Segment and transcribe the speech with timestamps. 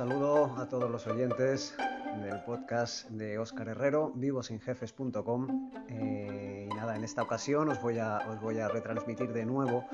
[0.00, 1.76] saludo a todos los oyentes
[2.22, 5.70] del podcast de Óscar Herrero, vivosinjefes.com.
[5.90, 8.18] Eh, y nada, en esta ocasión os voy a,
[8.72, 9.84] retransmitir de nuevo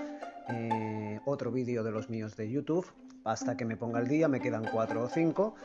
[0.49, 2.87] eh, otro vídeo de los míos de YouTube.
[3.25, 5.57] Hasta que me ponga el día, me quedan cuatro o cinco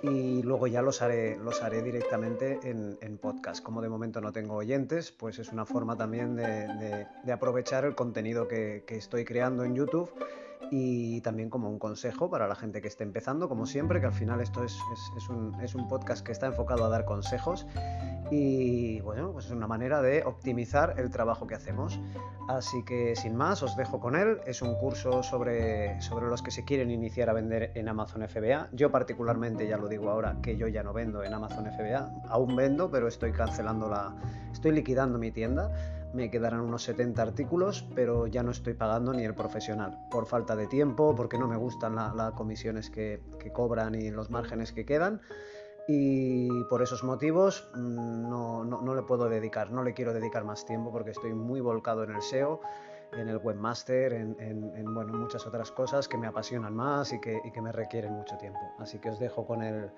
[0.00, 1.36] y luego ya los haré,
[1.82, 3.64] directamente en, podcast.
[3.64, 8.46] Como de momento no tengo oyentes, pues es una forma también de, aprovechar el contenido
[8.46, 10.08] que estoy creando en YouTube
[10.70, 14.12] y también como un consejo para la gente que esté empezando, como siempre, que al
[14.12, 14.78] final esto es,
[15.28, 17.66] un, podcast que está enfocado a dar consejos
[18.30, 21.98] y bueno, pues es una manera de optimizar el trabajo que hacemos.
[22.48, 24.40] Así que sin más, os dejo con él.
[24.46, 28.68] Es un curso sobre, sobre los que se quieren iniciar a vender en Amazon FBA.
[28.72, 32.10] Yo particularmente, ya lo digo ahora, que yo ya no vendo en Amazon FBA.
[32.28, 34.14] Aún vendo, pero estoy cancelando la...
[34.52, 35.70] estoy liquidando mi tienda
[36.12, 40.56] me quedarán unos 70 artículos, pero ya no estoy pagando ni el profesional, por falta
[40.56, 43.20] de tiempo, porque no me gustan las comisiones que,
[43.52, 45.20] cobran y los márgenes que quedan.
[45.86, 50.92] Y por esos motivos mm, no, le puedo dedicar, no le quiero dedicar más tiempo
[50.92, 52.60] porque estoy muy volcado en el SEO,
[53.12, 57.40] en el webmaster, en, en, bueno, muchas otras cosas que me apasionan más y que,
[57.42, 58.60] y que me requieren mucho tiempo.
[58.78, 59.90] Así que os dejo con el,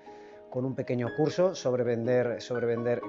[0.51, 3.01] con un pequeño curso sobre vender, sobre vender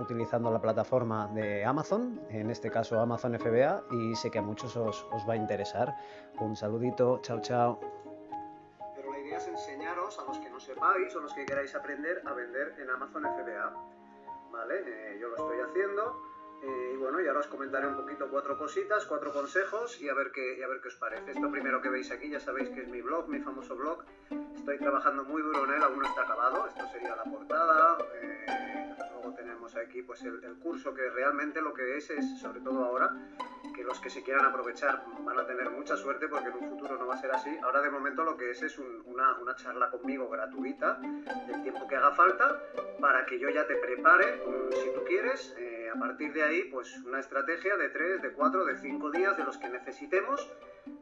[0.00, 4.74] utilizando la plataforma de Amazon, en este caso Amazon FBA, y sé que a muchos
[4.76, 5.94] os, os va a interesar.
[6.40, 7.78] Un saludito, chao, chao.
[8.96, 12.22] Pero la idea es enseñaros a los que no sepáis o los que queráis aprender
[12.24, 13.74] a vender en Amazon FBA.
[14.50, 14.74] ¿Vale?
[14.86, 16.25] Eh, yo lo estoy haciendo.
[16.62, 20.14] Eh, y bueno, y ahora os comentaré un poquito cuatro cositas, cuatro consejos y a
[20.14, 21.32] ver qué, y a ver qué os parece.
[21.32, 24.04] Esto primero que veis aquí ya sabéis que es mi blog, mi famoso blog,
[24.66, 26.66] Estoy trabajando muy duro en él, aún no está acabado.
[26.66, 27.98] Esto sería la portada.
[28.20, 32.84] Eh, luego tenemos aquí pues el, curso que realmente lo que es es, sobre todo
[32.84, 33.14] ahora,
[33.76, 36.98] que los que se quieran aprovechar van a tener mucha suerte porque en un futuro
[36.98, 37.56] no va a ser así.
[37.62, 40.98] Ahora de momento lo que es es una, una, charla conmigo gratuita
[41.46, 42.60] del tiempo que haga falta
[43.00, 46.64] para que yo ya te prepare, mm, si tú quieres, eh, a partir de ahí
[46.70, 50.48] pues una estrategia de 3, de 4, de 5 días de los que necesitemos.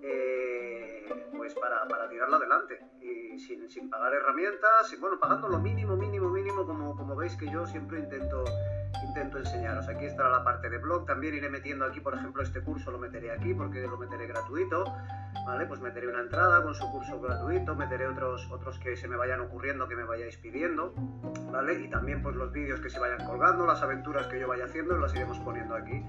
[0.03, 1.07] Eh,
[1.37, 5.97] pues para, para tirarla adelante y sin, sin, pagar herramientas, y bueno, pagando lo mínimo,
[5.97, 8.45] mínimo, mínimo, como, como veis que yo siempre intento,
[9.07, 9.89] intento enseñaros.
[9.89, 12.99] Aquí estará la parte de blog, también iré metiendo aquí, por ejemplo, este curso lo
[12.99, 14.85] meteré aquí porque lo meteré gratuito,
[15.47, 15.67] ¿vale?
[15.67, 19.41] Pues meteré una entrada con su curso gratuito, meteré otros, otros que se me vayan
[19.41, 20.95] ocurriendo, que me vayáis pidiendo,
[21.51, 21.75] ¿vale?
[21.81, 24.74] Y también pues los vídeos que se vayan colgando, las aventuras que yo vaya haciendo,
[24.83, 26.05] las iremos poniendo aquí.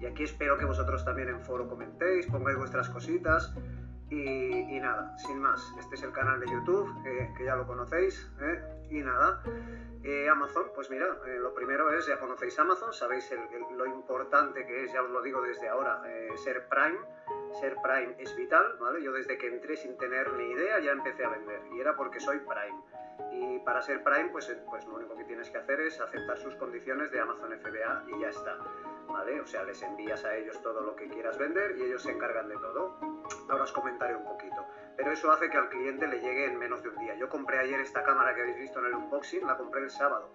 [0.00, 3.52] Y aquí espero que vosotros también en foro comentéis, pongáis vuestras cositas,
[4.10, 6.90] y, nada, sin más, este es el canal de YouTube,
[7.36, 8.30] que ya lo conocéis.
[8.40, 8.86] ¿eh?
[8.90, 9.42] Y nada,
[10.02, 13.30] eh, Amazon, pues mira, eh, lo primero es, ya conocéis Amazon, sabéis
[13.76, 16.02] lo importante que es, ya os lo digo desde ahora,
[16.36, 16.98] ser Prime.
[17.60, 19.02] Ser Prime es vital, ¿vale?
[19.02, 22.18] Yo desde que entré sin tener ni idea ya empecé a vender y era porque
[22.18, 22.80] soy Prime.
[23.32, 26.54] Y para ser Prime, pues, pues lo único que tienes que hacer es aceptar sus
[26.56, 28.58] condiciones de Amazon FBA y ya está.
[29.08, 29.40] ¿Vale?
[29.40, 32.48] O sea, les envías a ellos todo lo que quieras vender y ellos se encargan
[32.48, 32.98] de todo.
[33.48, 34.66] Ahora os comentaré un poquito.
[34.96, 37.14] Pero eso hace que al cliente le llegue en menos de un día.
[37.14, 40.32] Yo compré ayer esta cámara que habéis visto en el unboxing, la compré el sábado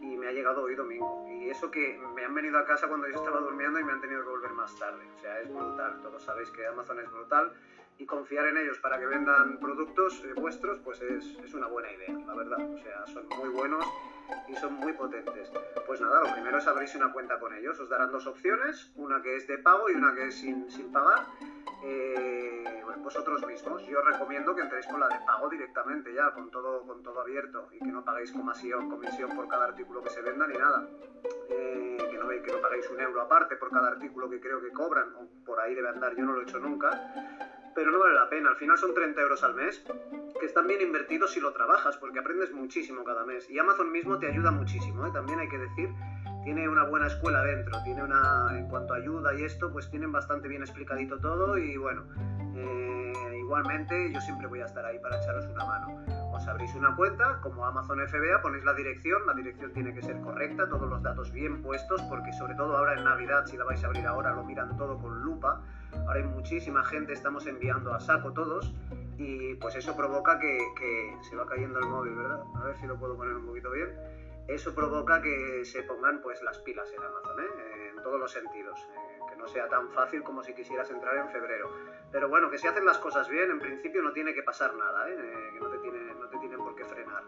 [0.00, 1.26] y me ha llegado hoy domingo.
[1.28, 4.00] Y eso que me han venido a casa cuando yo estaba durmiendo y me han
[4.00, 5.06] tenido que volver más tarde.
[5.14, 6.00] O sea, es brutal.
[6.02, 7.52] Todos sabéis que Amazon es brutal
[8.00, 11.92] y confiar en ellos para que vendan productos eh, vuestros, pues es, es, una buena
[11.92, 12.58] idea, la verdad.
[12.58, 13.84] O sea, son muy buenos
[14.48, 15.52] y son muy potentes.
[15.86, 17.78] Pues nada, lo primero es abrirse una cuenta con ellos.
[17.78, 20.90] Os darán dos opciones, una que es de pago y una que es sin, sin
[20.90, 21.26] pagar.
[21.84, 23.82] Eh, vosotros mismos.
[23.86, 27.68] Yo recomiendo que entréis con la de pago directamente ya, con todo, con todo abierto
[27.72, 30.86] y que no paguéis comisión, comisión por cada artículo que se venda ni nada.
[31.50, 34.70] Eh, que, no, que no paguéis un euro aparte por cada artículo que creo que
[34.70, 36.90] cobran, o por ahí debe andar, yo no lo he hecho nunca
[37.74, 38.50] pero no vale la pena.
[38.50, 39.82] Al final son 30 euros al mes,
[40.38, 43.48] que están bien invertidos si lo trabajas, porque aprendes muchísimo cada mes.
[43.50, 45.10] Y Amazon mismo te ayuda muchísimo, ¿eh?
[45.12, 45.90] también hay que decir.
[46.44, 50.48] Tiene una buena escuela dentro, tiene una, en cuanto ayuda y esto, pues tienen bastante
[50.48, 52.06] bien explicadito todo y bueno,
[52.56, 56.02] eh, igualmente yo siempre voy a estar ahí para echaros una mano.
[56.32, 60.18] Os abrís una cuenta como Amazon FBA, ponéis la dirección, la dirección tiene que ser
[60.20, 63.84] correcta, todos los datos bien puestos, porque sobre todo ahora en Navidad, si la vais
[63.84, 65.60] a abrir ahora, lo miran todo con lupa
[65.92, 68.72] Ahora hay muchísima gente, estamos enviando a saco todos
[69.18, 70.58] y pues eso provoca que,
[71.22, 72.42] se va cayendo el móvil, ¿verdad?
[72.56, 73.94] A ver si lo puedo poner un poquito bien.
[74.48, 77.90] Eso provoca que se pongan pues las pilas en Amazon, ¿eh?
[77.90, 78.80] en todos los sentidos.
[78.80, 81.70] Eh, que no sea tan fácil como si quisieras entrar en febrero.
[82.10, 85.08] Pero bueno, que si hacen las cosas bien, en principio no tiene que pasar nada,
[85.08, 85.16] ¿eh?
[85.52, 87.22] que no te, tiene, no te tienen por qué frenar.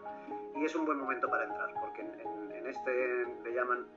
[0.55, 3.87] Y es un buen momento para entrar, porque en, en este le llaman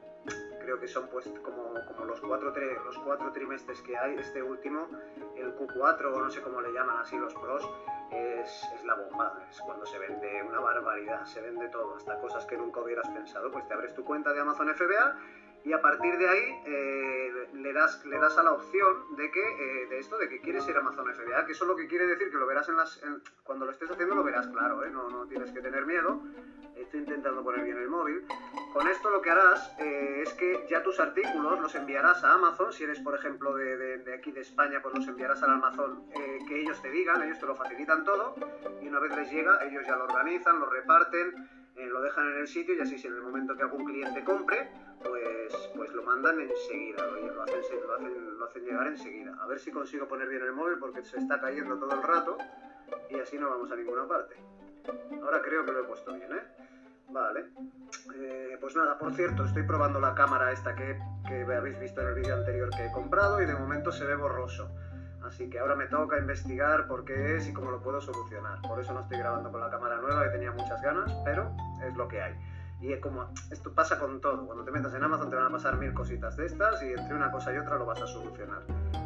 [0.67, 2.53] creo que son pues como, como los, cuatro
[2.85, 4.89] los cuatro trimestres que hay, este último,
[5.37, 7.63] el Q4 o no sé cómo le llaman así los pros,
[8.11, 12.45] es, es, la bomba, es cuando se vende una barbaridad, se vende todo, hasta cosas
[12.47, 15.17] que nunca hubieras pensado, pues te abres tu cuenta de Amazon FBA
[15.67, 19.41] y a partir de ahí eh, le, das, le das a la opción de que
[19.41, 22.07] eh, de esto de que quieres ir a Amazon FBA, que eso lo que quiere
[22.07, 23.01] decir que lo verás en las
[23.43, 24.91] cuando lo estés haciendo lo verás claro, ¿eh?
[24.91, 26.21] no, no tienes que tener miedo.
[26.77, 28.25] Estoy intentando poner bien el móvil.
[28.73, 32.71] Con esto lo que harás es que ya tus artículos los enviarás a Amazon.
[32.71, 36.05] Si eres, por ejemplo, de, de, aquí de España, pues los enviarás al Amazon
[36.47, 38.35] que ellos te digan, ellos te lo facilitan todo.
[38.83, 42.47] Y una vez les llega, ellos ya lo organizan, lo reparten, lo dejan en el
[42.47, 44.69] sitio y así si en el momento que algún cliente compre,
[45.03, 49.37] pues, pues lo mandan enseguida, lo, lo, hacen, lo, hacen, lo hacen llegar enseguida.
[49.41, 52.39] A ver si consigo poner bien el móvil porque se está cayendo todo el rato
[53.11, 54.37] y así no vamos a ninguna parte.
[55.23, 56.43] Ahora creo que lo he puesto bien, ¿eh?
[57.11, 57.45] Vale.
[58.15, 62.09] Eh, pues nada, por cierto, estoy probando la cámara esta que, que habéis visto en
[62.09, 64.71] el vídeo anterior que he comprado y de momento se ve borroso.
[65.27, 68.61] Así que ahora me toca investigar por qué es y cómo lo puedo solucionar.
[68.63, 71.51] Por eso no estoy grabando con la cámara nueva, que tenía muchas ganas, pero
[71.83, 72.35] es lo que hay.
[72.81, 74.47] Y es como, esto pasa con todo.
[74.47, 77.15] Cuando te metas en Amazon te van a pasar mil cositas de estas y entre
[77.15, 78.63] una cosa y otra lo vas a solucionar.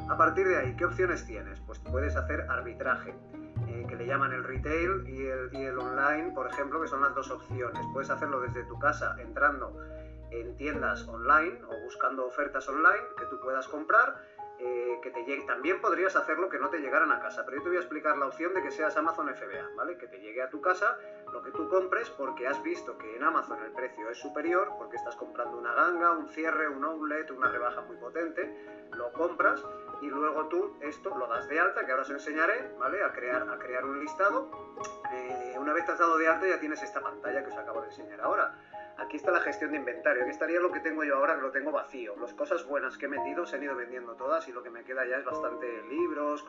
[0.08, 1.61] A partir de ahí, ¿qué opciones tienes?
[1.61, 3.14] Pues puedes hacer arbitraje,
[3.69, 7.00] eh, que le llaman el retail y el, y el online, por ejemplo, que son
[7.00, 7.81] las dos opciones.
[7.93, 9.73] Puedes hacerlo desde tu casa entrando
[10.32, 14.16] en tiendas online o buscando ofertas online que tú puedas comprar
[14.62, 15.43] eh, que te llegue.
[15.47, 18.19] También podrías hacerlo que no te llegaran a casa, pero yo te voy a explicar
[18.19, 19.97] la opción de que seas Amazon FBA, ¿vale?
[19.97, 20.99] Que te llegue a tu casa
[21.33, 24.97] lo que tú compres porque has visto que en Amazon el precio es superior, porque
[24.97, 28.55] estás comprando una ganga, un cierre, un outlet, una rebaja muy potente,
[28.93, 29.65] lo compras
[30.00, 33.02] y luego tú esto lo das de alta, que ahora os enseñaré, ¿vale?
[33.02, 34.50] A crear, a crear un listado.
[35.12, 37.81] Eh, una vez te has dado de alta ya tienes esta pantalla que os acabo
[37.82, 38.55] de enseñar ahora
[39.00, 41.50] Aquí está la gestión de inventario, aquí estaría lo que tengo yo ahora, que lo
[41.50, 42.14] tengo vacío.
[42.20, 44.85] Las cosas buenas que he metido se han ido vendiendo todas y lo que me
[44.85, 46.44] queda ya es bastante libros.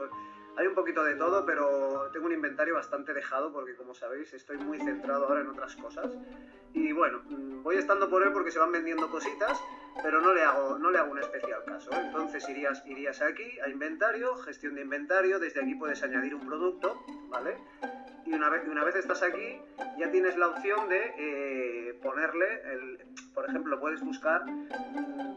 [0.58, 4.58] Hay un poquito de todo, pero tengo un inventario bastante dejado porque, como sabéis, estoy
[4.58, 6.12] muy centrado ahora en otras cosas.
[6.74, 9.58] Y bueno, mm, voy estando por él porque se van vendiendo cositas,
[10.02, 11.92] pero no le hago, no le hago un especial caso.
[11.92, 12.02] ¿eh?
[12.06, 17.04] Entonces irías, irías aquí a inventario, gestión de inventario, desde aquí puedes añadir un producto,
[17.30, 17.58] ¿vale?
[18.26, 19.60] y una vez, una vez estás aquí
[19.98, 23.00] ya tienes la opción de eh, ponerle, el,
[23.34, 24.44] por ejemplo, puedes buscar,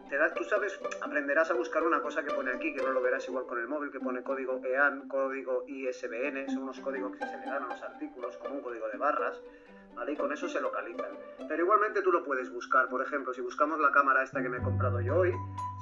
[0.09, 3.03] te da, tú sabes, aprenderás a buscar una cosa que pone aquí, que no lo
[3.03, 7.27] verás igual con el móvil, que pone código EAN, código ISBN, son unos códigos que
[7.27, 9.41] se le dan a los artículos, como un código de barras,
[10.07, 11.11] Y con eso se localizan.
[11.49, 14.59] Pero igualmente tú lo puedes buscar, por ejemplo, si buscamos la cámara esta que me
[14.59, 15.33] he comprado yo hoy,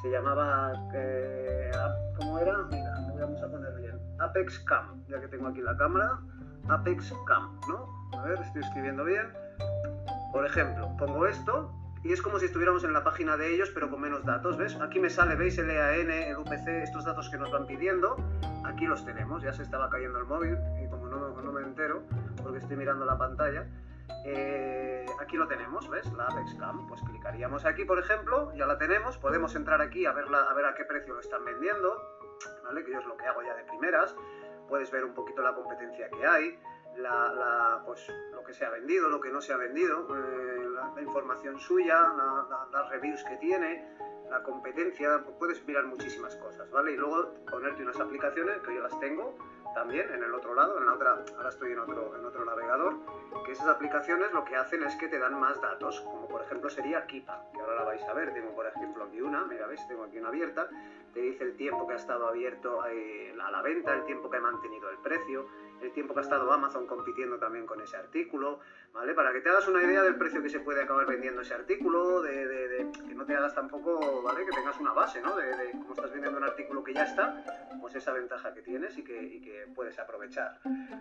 [0.00, 1.70] se llamaba, eh,
[2.16, 2.62] ¿cómo era?
[2.70, 6.18] Mira, vamos a poner bien, Apex Cam, ya que tengo aquí la cámara,
[6.68, 7.86] Apex Camp, ¿no?
[8.16, 9.32] A ver, estoy escribiendo bien.
[10.32, 11.70] Por ejemplo, pongo esto
[12.04, 14.76] y es como si estuviéramos en la página de ellos, pero con menos datos, ¿ves?
[14.80, 15.58] Aquí me sale, ¿veis?
[15.58, 18.16] El EAN, el UPC, estos datos que nos van pidiendo,
[18.64, 22.02] aquí los tenemos, ya se estaba cayendo el móvil y como no, no me entero,
[22.42, 23.66] porque estoy mirando la pantalla,
[24.24, 26.12] eh, aquí lo tenemos, ¿ves?
[26.12, 30.12] La Apex Camp, pues clicaríamos aquí, por ejemplo, ya la tenemos, podemos entrar aquí a,
[30.12, 31.96] ver a qué precio lo están vendiendo.
[32.72, 34.16] Que yo es lo que hago ya de primeras,
[34.66, 36.58] puedes ver un poquito la competencia que hay,
[37.84, 41.58] pues, lo que se ha vendido, lo que no se ha vendido, eh, la, información
[41.60, 42.00] suya,
[42.72, 43.86] las reviews que tiene,
[44.32, 46.92] la competencia, puedes mirar muchísimas cosas, ¿vale?
[46.92, 49.36] Y luego ponerte unas aplicaciones, que yo las tengo
[49.74, 52.96] también en el otro lado, en la otra, ahora estoy en otro, en otro navegador,
[53.44, 56.70] que esas aplicaciones lo que hacen es que te dan más datos, como por ejemplo
[56.70, 59.86] sería Kipa, que ahora la vais a ver, tengo por ejemplo aquí una, mira, veis,
[59.86, 60.68] tengo aquí una abierta,
[61.12, 64.38] te dice el tiempo que ha estado abierto eh, a la venta, el tiempo que
[64.38, 65.46] ha mantenido el precio,
[65.86, 68.60] el tiempo que ha estado Amazon compitiendo también con ese artículo,
[68.92, 69.14] ¿vale?
[69.14, 72.22] Para que te hagas una idea del precio que se puede acabar vendiendo ese artículo,
[72.22, 74.44] de, que no te hagas tampoco, ¿vale?
[74.44, 75.36] Que tengas una base, ¿no?
[75.36, 77.42] De, cómo estás vendiendo un artículo que ya está,
[77.80, 79.42] pues esa ventaja que tienes y que,
[79.74, 80.58] puedes aprovechar.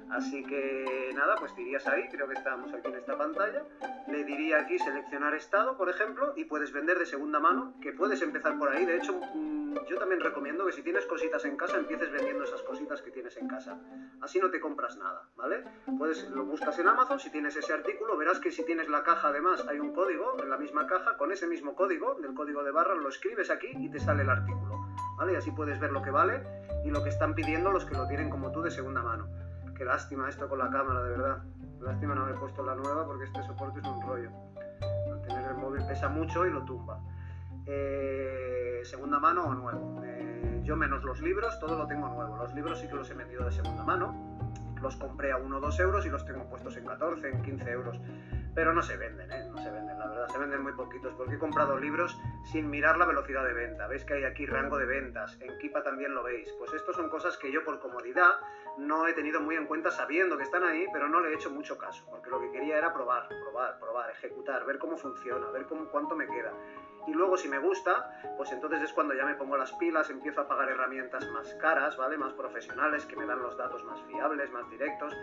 [0.09, 3.63] Así que nada, pues te irías ahí, creo que estamos aquí en esta pantalla,
[4.07, 8.21] le diría aquí seleccionar estado, por ejemplo, y puedes vender de segunda mano, que puedes
[8.21, 9.19] empezar por ahí, de hecho
[9.87, 13.35] yo también recomiendo que si tienes cositas en casa empieces vendiendo esas cositas que tienes
[13.37, 13.79] en casa,
[14.21, 15.63] así no te compras nada, ¿vale?
[15.97, 19.29] Puedes, lo buscas en Amazon, si tienes ese artículo, verás que si tienes la caja
[19.29, 22.71] además hay un código en la misma caja, con ese mismo código, del código de
[22.71, 24.79] barra, lo escribes aquí y te sale el artículo,
[25.17, 25.33] ¿vale?
[25.33, 26.43] Y así puedes ver lo que vale
[26.83, 29.27] y lo que están pidiendo los que lo tienen como tú de segunda mano.
[29.75, 31.43] Qué lástima esto con la cámara, de verdad.
[31.79, 34.29] Lástima no haber puesto la nueva porque este soporte es un rollo.
[35.27, 36.99] tener el móvil pesa mucho y lo tumba.
[38.83, 40.01] Segunda mano o nuevo.
[40.63, 42.37] Yo menos los libros, todo lo tengo nuevo.
[42.37, 44.39] Los libros sí que los he metido de segunda mano.
[44.81, 47.71] Los compré a 1 o 2 euros y los tengo puestos en 14, en 15
[47.71, 47.99] euros.
[48.53, 49.47] Pero no se venden, ¿eh?
[49.49, 52.97] No se venden, la verdad, se venden muy poquitos, porque he comprado libros sin mirar
[52.97, 53.87] la velocidad de venta.
[53.87, 56.53] Veis que hay aquí rango de ventas, en Kipa también lo veis.
[56.57, 58.31] Pues esto son cosas que yo por comodidad
[58.77, 61.49] no he tenido muy en cuenta sabiendo que están ahí, pero no le he hecho
[61.49, 65.65] mucho caso, porque lo que quería era probar, probar, probar, ejecutar, ver cómo funciona, ver
[65.65, 66.51] cómo, cuánto me queda.
[67.07, 70.41] Y luego si me gusta, pues entonces es cuando ya me pongo las pilas, empiezo
[70.41, 72.17] a pagar herramientas más caras, ¿vale?
[72.17, 75.15] Más profesionales, que me dan los datos más fiables, más directos.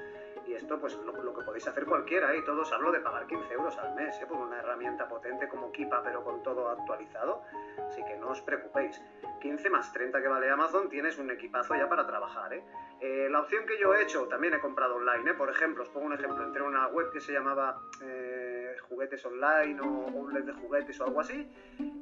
[0.46, 2.38] Y esto, pues lo, que podéis hacer cualquiera, ¿eh?
[2.38, 4.26] y todos hablo de pagar 15 euros al mes, ¿eh?
[4.26, 7.42] por una herramienta potente como Kipa, pero con todo actualizado.
[7.86, 9.00] Así que no os preocupéis.
[9.40, 12.52] 15 más 30 que vale Amazon, tienes un equipazo ya para trabajar.
[12.54, 12.64] ¿eh?
[13.00, 15.30] Eh, la opción que yo he hecho, también he comprado online.
[15.30, 15.34] ¿eh?
[15.34, 19.24] Por ejemplo, os pongo un ejemplo, entré en una web que se llamaba eh, Juguetes
[19.24, 21.46] Online o Outlet de Juguetes o algo así,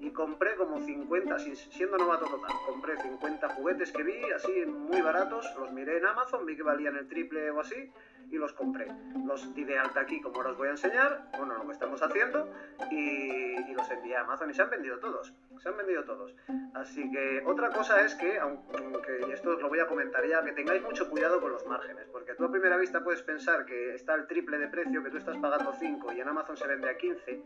[0.01, 5.47] y compré como 50, siendo novato total, compré 50 juguetes que vi, así muy baratos,
[5.59, 7.91] los miré en Amazon, vi que valían el triple o así,
[8.31, 8.89] y los compré.
[9.25, 12.51] Los di de alta aquí, como os voy a enseñar, bueno, lo que estamos haciendo,
[12.91, 15.33] y, los envié a Amazon y se han vendido todos.
[15.63, 16.35] Se han vendido todos.
[16.75, 20.43] Así que otra cosa es que, aunque y esto os lo voy a comentar ya,
[20.43, 23.95] que tengáis mucho cuidado con los márgenes, porque tú a primera vista puedes pensar que
[23.95, 26.89] está el triple de precio, que tú estás pagando 5 y en Amazon se vende
[26.89, 27.43] a 15,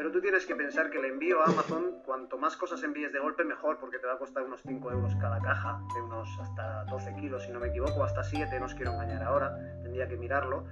[0.00, 3.18] pero tú tienes que pensar que el envío a Amazon, cuanto más cosas envíes de
[3.18, 6.84] golpe, mejor, porque te va a costar unos 5 euros cada caja, de unos hasta
[6.84, 10.16] 12 kilos, si no me equivoco, hasta 7, no os quiero engañar ahora, tendría que
[10.16, 10.64] mirarlo.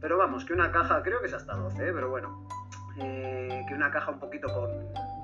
[0.00, 1.92] Pero vamos, que una caja, creo que es hasta 12, ¿eh?
[1.94, 2.48] pero bueno,
[2.96, 4.68] eh, que una caja un poquito con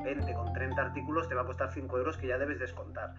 [0.05, 3.15] 20, con 30 artículos te va a costar 5 euros que ya debes descontar.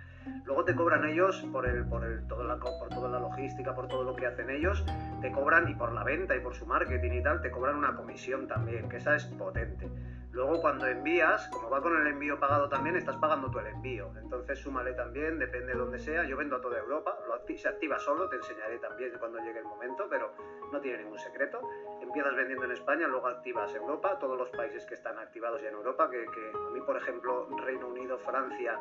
[0.46, 3.90] Luego te cobran ellos por, el, por, el, todo la, por toda la logística, por
[3.90, 4.86] todo lo que hacen ellos,
[5.22, 7.96] te cobran y por la venta y por su marketing y tal, te cobran una
[7.96, 9.90] comisión también, que esa es potente.
[10.32, 14.12] Luego cuando envías, como va con el envío pagado también, estás pagando tú el envío.
[14.18, 16.24] Entonces súmale también, depende de donde sea.
[16.24, 19.66] Yo vendo a toda Europa, lo se activa solo, te enseñaré también cuando llegue el
[19.66, 20.34] momento, pero
[20.72, 21.60] no tiene ningún secreto.
[22.02, 25.76] Empiezas vendiendo en España, luego activas Europa, todos los países que están activados ya en
[25.76, 28.80] Europa, que, que a mí por ejemplo Reino Unido, Francia,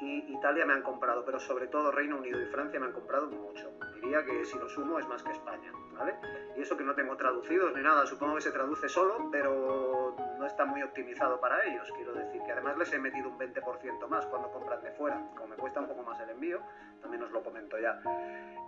[0.00, 3.26] y, Italia me han comprado, pero sobre todo Reino Unido y Francia me han comprado
[3.26, 3.70] mucho.
[3.94, 6.14] Diría que si lo sumo es más que España, ¿vale?
[6.56, 10.46] Y eso que no tengo traducidos ni nada, supongo que se traduce solo, pero no
[10.46, 14.26] está muy optimizado para ellos, quiero decir, que además les he metido un 20% más
[14.26, 16.60] cuando compran de fuera, como me cuesta un poco más el envío,
[17.02, 18.00] también os lo comento ya.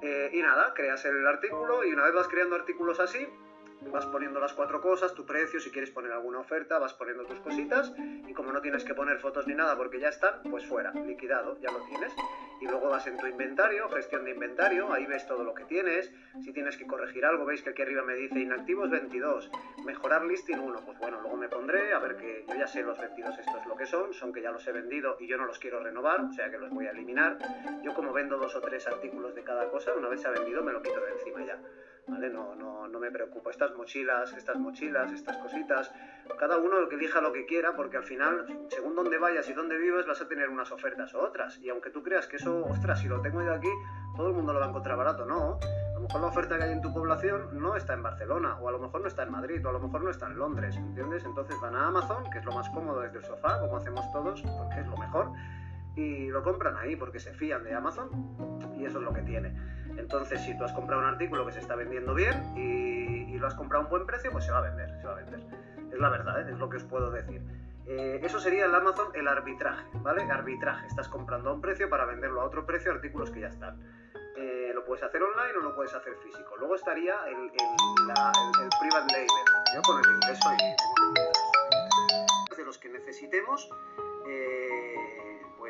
[0.03, 3.27] Eh, y nada, creas el artículo y una vez vas creando artículos así,
[3.91, 7.41] vas poniendo las cuatro cosas, tu precio, si quieres poner alguna oferta, vas poniendo tus
[7.41, 10.93] cositas y como no tienes que poner fotos ni nada porque ya están, pues fuera,
[10.93, 12.13] liquidado, ya lo tienes.
[12.61, 16.13] Y luego vas en tu inventario, gestión de inventario, ahí ves todo lo que tienes,
[16.43, 19.51] si tienes que corregir algo, veis que aquí arriba me dice inactivos 22,
[19.85, 22.99] mejorar listing 1, pues bueno, luego me pondré a ver que yo ya sé los
[22.99, 25.59] 22 estos lo que son, son que ya los he vendido y yo no los
[25.59, 27.39] quiero renovar, o sea que los voy a eliminar.
[27.83, 30.63] Yo como vendo dos o tres artículos de cada cosa, una vez se ha vendido
[30.63, 31.59] me lo quito de encima ya.
[32.07, 32.31] ¿Vale?
[32.31, 33.51] No, no, no me preocupo.
[33.51, 35.93] Estas mochilas, estas mochilas, estas cositas,
[36.39, 39.79] cada uno que elija lo que quiera, porque al final, según dónde vayas y dónde
[39.79, 41.59] vives, vas a tener unas ofertas u otras.
[41.59, 43.71] Y aunque tú creas que eso, ostras, si lo tengo yo aquí,
[44.17, 45.59] todo el mundo lo va a encontrar barato, no.
[45.63, 48.69] A lo mejor la oferta que hay en tu población no está en Barcelona, o
[48.69, 50.77] a lo mejor no está en Madrid, o a lo mejor no está en Londres,
[50.77, 51.25] ¿entiendes?
[51.25, 54.43] Entonces van a Amazon, que es lo más cómodo desde el sofá, como hacemos todos,
[54.43, 55.31] porque es lo mejor,
[55.95, 58.11] y lo compran ahí porque se fían de Amazon,
[58.77, 59.55] y eso es lo que tiene.
[59.97, 63.55] Entonces, si tú has comprado un artículo que se está vendiendo bien y, lo has
[63.57, 65.41] comprado a un buen precio, pues se va a vender, se va a vender.
[65.93, 66.53] Es la verdad, ¿eh?
[66.53, 67.43] es lo que os puedo decir.
[67.87, 70.23] Eh, eso sería el Amazon el arbitraje, ¿vale?
[70.31, 70.87] Arbitraje.
[70.87, 73.81] Estás comprando a un precio para venderlo a otro precio artículos que ya están.
[74.37, 76.57] Eh, lo puedes hacer online o lo puedes hacer físico.
[76.57, 79.29] Luego estaría el, el, private label.
[79.85, 80.57] Con el ingreso y
[82.57, 83.69] de los que necesitemos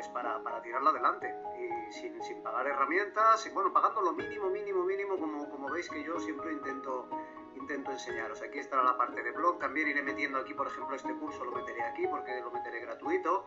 [0.03, 4.49] pues para, para tirarla adelante y sin, sin, pagar herramientas, y bueno, pagando lo mínimo,
[4.49, 7.07] mínimo, mínimo, como, como veis que yo siempre intento,
[7.55, 8.41] intento enseñaros.
[8.41, 11.51] Aquí estará la parte de blog, también iré metiendo aquí, por ejemplo, este curso lo
[11.53, 13.45] meteré aquí porque lo meteré gratuito,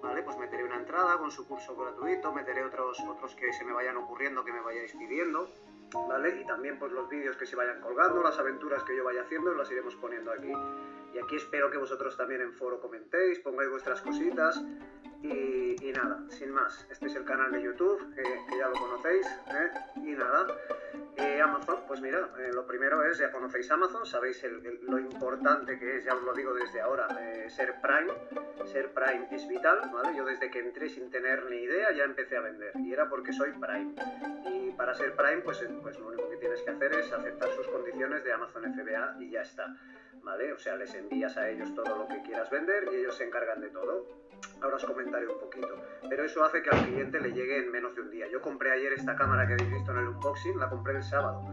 [0.00, 0.22] ¿vale?
[0.22, 3.96] Pues meteré una entrada con su curso gratuito, meteré otros, otros que se me vayan
[3.96, 5.50] ocurriendo, que me vayáis pidiendo.
[6.08, 6.40] ¿Vale?
[6.40, 9.54] Y también pues los vídeos que se vayan colgando, las aventuras que yo vaya haciendo,
[9.54, 10.52] las iremos poniendo aquí.
[11.14, 14.60] Y aquí espero que vosotros también en foro comentéis, pongáis vuestras cositas,
[15.28, 18.22] y, nada, sin más, este es el canal de YouTube, que
[18.58, 19.26] ya lo conocéis.
[19.26, 19.70] ¿eh?
[19.96, 20.46] Y nada,
[21.16, 24.42] eh, Amazon, pues mira, eh, lo primero es, ya conocéis Amazon, sabéis
[24.82, 27.08] lo importante que es, ya os lo digo desde ahora,
[27.48, 28.12] ser Prime.
[28.66, 30.16] Ser Prime es vital, ¿vale?
[30.16, 33.32] Yo desde que entré sin tener ni idea ya empecé a vender, y era porque
[33.32, 33.94] soy Prime.
[34.46, 37.66] Y para ser Prime, pues, pues lo único que tienes que hacer es aceptar sus
[37.68, 39.74] condiciones de Amazon FBA y ya está.
[40.26, 40.52] ¿vale?
[40.52, 43.60] O sea, les envías a ellos todo lo que quieras vender y ellos se encargan
[43.60, 44.25] de todo.
[44.62, 45.68] Ahora os comentaré un poquito.
[46.08, 48.26] Pero eso hace que al cliente le llegue en menos de un día.
[48.30, 51.44] Yo compré ayer esta cámara que habéis visto en el unboxing, la compré el sábado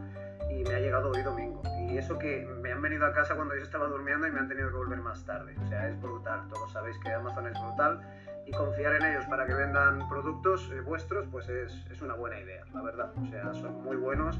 [0.49, 1.61] y me ha llegado hoy domingo.
[1.89, 4.47] Y eso que me han venido a casa cuando yo estaba durmiendo y me han
[4.47, 5.55] tenido que volver más tarde.
[5.63, 6.47] O sea, es brutal.
[6.49, 8.01] Todos sabéis que Amazon es brutal
[8.45, 12.39] y confiar en ellos para que vendan productos eh, vuestros, pues es, es, una buena
[12.39, 13.11] idea, la verdad.
[13.21, 14.39] O sea, son muy buenos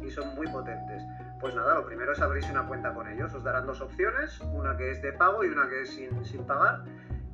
[0.00, 1.02] y son muy potentes.
[1.40, 3.32] Pues nada, lo primero es abrirse una cuenta con ellos.
[3.34, 6.46] Os darán dos opciones, una que es de pago y una que es sin, sin
[6.46, 6.84] pagar.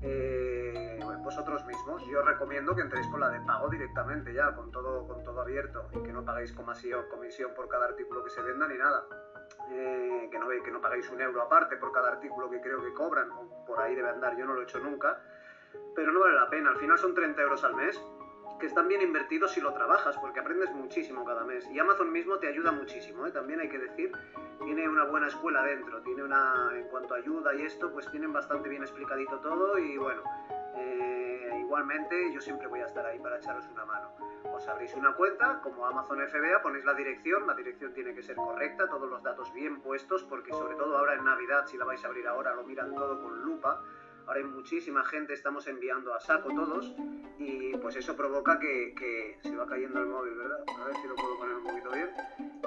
[0.07, 2.07] Eh, vosotros mismos.
[2.07, 5.41] Yo os recomiendo que entréis con la de pago directamente ya, con todo, con todo
[5.41, 7.05] abierto y que no paguéis comisión,
[7.55, 9.05] por cada artículo que se venda ni nada.
[9.71, 12.93] Eh, que, no, que no paguéis un euro aparte por cada artículo que creo que
[12.93, 13.29] cobran,
[13.67, 15.21] por ahí debe andar, yo no lo he hecho nunca
[15.95, 16.71] pero no vale la pena.
[16.71, 18.01] Al final son 30 euros al mes
[18.59, 21.69] que están bien invertidos si lo trabajas, porque aprendes muchísimo cada mes.
[21.71, 23.31] Y Amazon mismo te ayuda muchísimo, ¿eh?
[23.31, 24.13] también hay que decir,
[24.65, 28.69] tiene una buena escuela dentro, tiene una, en cuanto ayuda y esto, pues tienen bastante
[28.69, 30.23] bien explicadito todo y bueno,
[30.77, 34.13] eh, igualmente yo siempre voy a estar ahí para echaros una mano.
[34.55, 38.37] Os abrís una cuenta, como Amazon FBA, ponéis la dirección, la dirección tiene que ser
[38.37, 42.03] correcta, todos los datos bien puestos, porque sobre todo ahora en Navidad, si la vais
[42.05, 43.83] a abrir ahora, lo miran todo con lupa
[44.27, 46.93] ahora hay muchísima gente, estamos enviando a saco todos
[47.39, 50.65] y pues eso provoca que, se va cayendo el móvil, ¿verdad?
[50.81, 52.11] A ver si lo puedo poner un poquito bien.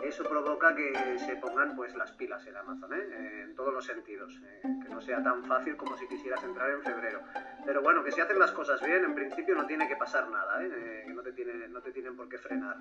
[0.04, 3.44] Eso provoca que se pongan pues las pilas en Amazon, ¿eh?
[3.44, 6.82] en todos los sentidos, eh, que no sea tan fácil como si quisieras entrar en
[6.82, 7.22] febrero.
[7.66, 10.64] Pero bueno, que si hacen las cosas bien, en principio no tiene que pasar nada,
[10.64, 10.70] ¿eh?
[10.72, 12.78] eh que no te, tiene, no te tienen por qué frenar.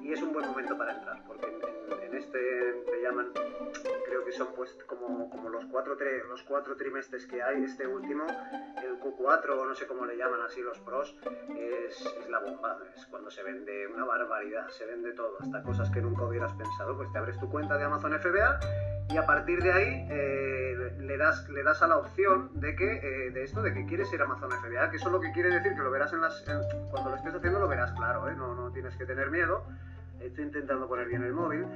[0.00, 1.46] Y es un buen momento para entrar, porque
[2.02, 3.32] en, este me llaman,
[4.06, 5.96] creo que son pues como, como los, cuatro
[6.28, 8.26] los cuatro trimestres que hay, este último
[8.82, 11.16] el Q4 o no sé cómo le llaman así los pros,
[11.56, 12.78] es, la bomba.
[12.94, 16.96] Es cuando se vende una barbaridad, se vende todo, hasta cosas que nunca hubieras pensado.
[16.96, 18.60] Pues te abres tu cuenta de Amazon FBA
[19.08, 22.84] y a partir de ahí eh, le, das, le das a la opción de que
[22.84, 25.50] eh, de esto, de que quieres ir a Amazon FBA, que eso lo que quiere
[25.50, 26.42] decir que lo verás en las.
[26.90, 28.34] cuando lo estés haciendo lo verás claro, ¿eh?
[28.34, 29.64] no, no tienes que tener miedo
[30.20, 31.66] estoy intentando poner bien el móvil.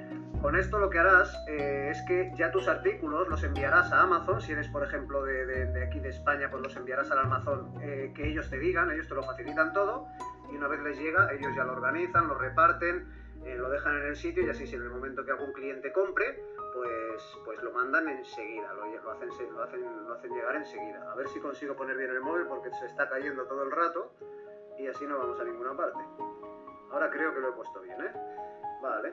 [0.41, 4.41] Con esto lo que harás eh, es que ya tus artículos los enviarás a Amazon,
[4.41, 8.29] si eres por ejemplo de, aquí de España, pues los enviarás al Amazon eh, que
[8.29, 10.07] ellos te digan, ellos te lo facilitan todo
[10.51, 13.07] y una vez les llega, ellos ya lo organizan, lo reparten,
[13.45, 15.93] eh, lo dejan en el sitio y así si en el momento que algún cliente
[15.93, 16.43] compre,
[16.75, 21.11] pues, pues lo mandan enseguida, lo, lo, hacen, lo, hacen, lo hacen llegar enseguida.
[21.11, 24.13] A ver si consigo poner bien el móvil porque se está cayendo todo el rato
[24.79, 26.01] y así no vamos a ninguna parte.
[26.91, 28.13] Ahora creo que lo he puesto bien, ¿eh?
[28.83, 29.13] Vale.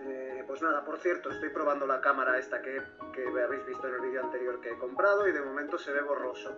[0.00, 2.82] Eh, pues nada, por cierto, estoy probando la cámara esta que,
[3.12, 6.02] que habéis visto en el vídeo anterior que he comprado y de momento se ve
[6.02, 6.54] borroso.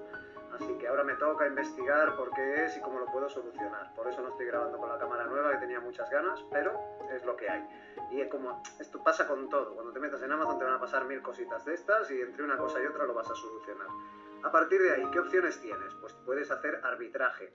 [0.52, 3.94] Así que ahora me toca investigar por qué es y cómo lo puedo solucionar.
[3.94, 6.78] Por eso no estoy grabando con la cámara nueva, que tenía muchas ganas, pero
[7.14, 7.66] es lo que hay.
[8.10, 9.74] Y es como, esto pasa con todo.
[9.74, 12.44] Cuando te metas en Amazon te van a pasar mil cositas de estas y entre
[12.44, 13.88] una cosa y otra lo vas a solucionar.
[14.42, 15.94] A partir de ahí, ¿qué opciones tienes?
[16.00, 17.52] Pues puedes hacer arbitraje.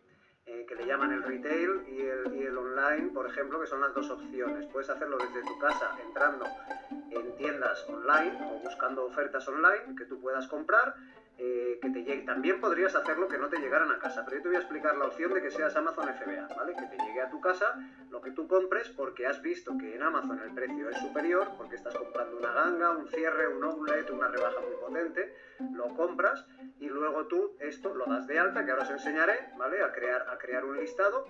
[0.48, 3.82] Eh, que le llaman el retail y el, y el, online, por ejemplo, que son
[3.82, 4.68] las dos opciones.
[4.68, 6.46] Puedes hacerlo desde tu casa entrando
[7.10, 10.94] en tiendas online o buscando ofertas online que tú puedas comprar
[11.38, 12.22] eh, que te llegue.
[12.24, 14.96] También podrías hacerlo que no te llegaran a casa, pero yo te voy a explicar
[14.98, 16.74] la opción de que seas Amazon FBA, ¿vale?
[16.74, 17.76] Que te llegue a tu casa
[18.10, 21.76] lo que tú compres porque has visto que en Amazon el precio es superior, porque
[21.76, 25.34] estás comprando una ganga, un cierre, un outlet, una rebaja muy potente,
[25.74, 26.46] lo compras
[26.80, 29.82] y luego tú esto lo das de alta, que ahora os enseñaré, ¿vale?
[29.84, 31.26] A crear, a crear un listado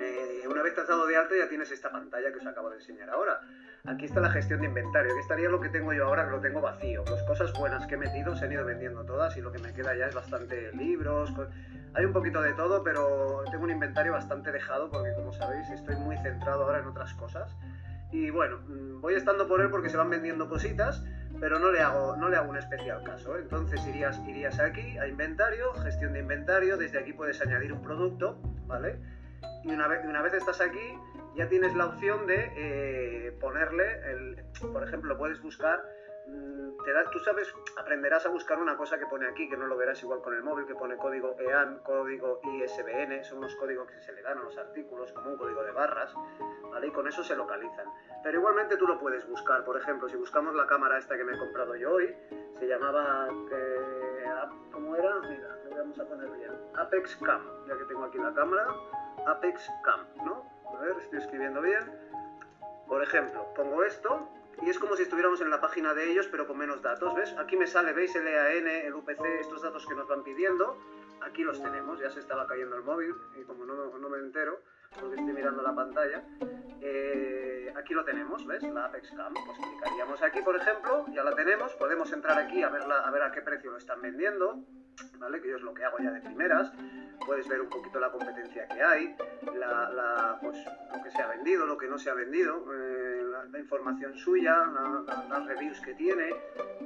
[0.00, 3.10] eh, una vez te de alta ya tienes esta pantalla que os acabo de enseñar
[3.10, 3.40] ahora.
[3.86, 5.12] Aquí está la gestión de inventario.
[5.12, 7.04] Aquí estaría lo que tengo yo ahora, que lo tengo vacío.
[7.10, 9.72] Las cosas buenas que he metido se han ido vendiendo todas y lo que me
[9.72, 11.32] queda ya es bastante libros.
[11.94, 15.96] Hay un poquito de todo, pero tengo un inventario bastante dejado porque como sabéis estoy
[15.96, 17.56] muy centrado ahora en otras cosas.
[18.10, 21.02] Y bueno, mm, voy estando por él porque se van vendiendo cositas,
[21.40, 23.36] pero no le hago, no le hago un especial caso.
[23.36, 23.40] ¿eh?
[23.42, 28.38] Entonces irías, irías aquí a inventario, gestión de inventario, desde aquí puedes añadir un producto,
[28.66, 28.98] ¿vale?
[29.64, 30.98] Y una vez, una vez estás aquí
[31.38, 35.84] ya tienes la opción de eh, ponerle, el, por ejemplo, puedes buscar,
[36.26, 39.68] mm, te das, tú sabes, aprenderás a buscar una cosa que pone aquí, que no
[39.68, 43.88] lo verás igual con el móvil, que pone código EAN, código ISBN, son unos códigos
[43.88, 46.12] que se le dan a los artículos, como un código de barras,
[46.72, 46.88] ¿vale?
[46.88, 47.86] Y con eso se localizan.
[48.24, 51.36] Pero igualmente tú lo puedes buscar, por ejemplo, si buscamos la cámara esta que me
[51.36, 52.16] he comprado yo hoy,
[52.58, 54.24] se llamaba, eh,
[54.72, 55.20] ¿cómo era?
[55.20, 58.66] Mira, le vamos a poner bien, Apex Cam, ya que tengo aquí la cámara,
[59.28, 60.44] Apex Camp, ¿no?
[60.74, 61.84] A ver, estoy escribiendo bien.
[62.86, 64.28] Por ejemplo, pongo esto
[64.62, 67.34] y es como si estuviéramos en la página de ellos, pero con menos datos, ¿ves?
[67.38, 68.14] Aquí me sale, ¿veis?
[68.16, 70.78] El EAN, el UPC, estos datos que nos van pidiendo.
[71.20, 74.60] Aquí los tenemos, ya se estaba cayendo el móvil y como no, me entero,
[74.98, 76.22] porque estoy mirando la pantalla,
[76.80, 78.62] eh, aquí lo tenemos, ¿ves?
[78.62, 79.34] La Apex Cam.
[79.34, 81.74] Pues clicaríamos aquí, por ejemplo, ya la tenemos.
[81.74, 84.64] Podemos entrar aquí a, verla, a ver a qué precio lo están vendiendo,
[85.18, 85.40] ¿vale?
[85.40, 86.72] Que yo es lo que hago ya de primeras.
[87.24, 89.14] Puedes ver un poquito la competencia que hay,
[90.40, 90.56] pues,
[90.94, 94.56] lo que se ha vendido, lo que no se ha vendido, eh, la, información suya,
[95.28, 96.30] las reviews que tiene,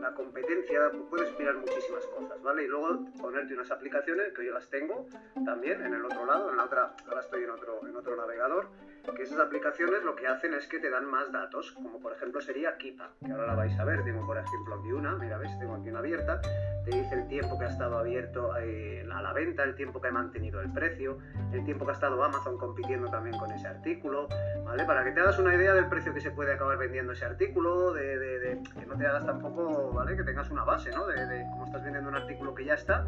[0.01, 0.91] la competencia.
[1.11, 2.65] Puedes mirar muchísimas cosas, ¿vale?
[2.65, 5.07] Y luego ponerte unas aplicaciones que yo las tengo
[5.45, 8.69] también en el otro lado, en la otra, ahora estoy en otro, en otro navegador
[9.11, 12.41] que esas aplicaciones lo que hacen es que te dan más datos, como por ejemplo
[12.41, 15.59] sería Kipa, que ahora la vais a ver, tengo por ejemplo aquí una, mira, ves,
[15.59, 16.41] tengo aquí una abierta,
[16.85, 20.09] te dice el tiempo que ha estado abierto eh, a la venta, el tiempo que
[20.09, 21.19] ha mantenido el precio,
[21.53, 24.29] el tiempo que ha estado Amazon compitiendo también con ese artículo,
[24.65, 24.85] ¿vale?
[24.85, 27.93] Para que te hagas una idea del precio que se puede acabar vendiendo ese artículo,
[27.93, 30.17] de, que no te hagas tampoco, ¿vale?
[30.17, 31.07] Que tengas una base, ¿no?
[31.07, 33.05] De, de cómo estás vendiendo un artículo que ya está,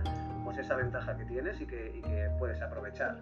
[0.54, 3.18] pues esa ventaja que tienes y que, puedes aprovechar.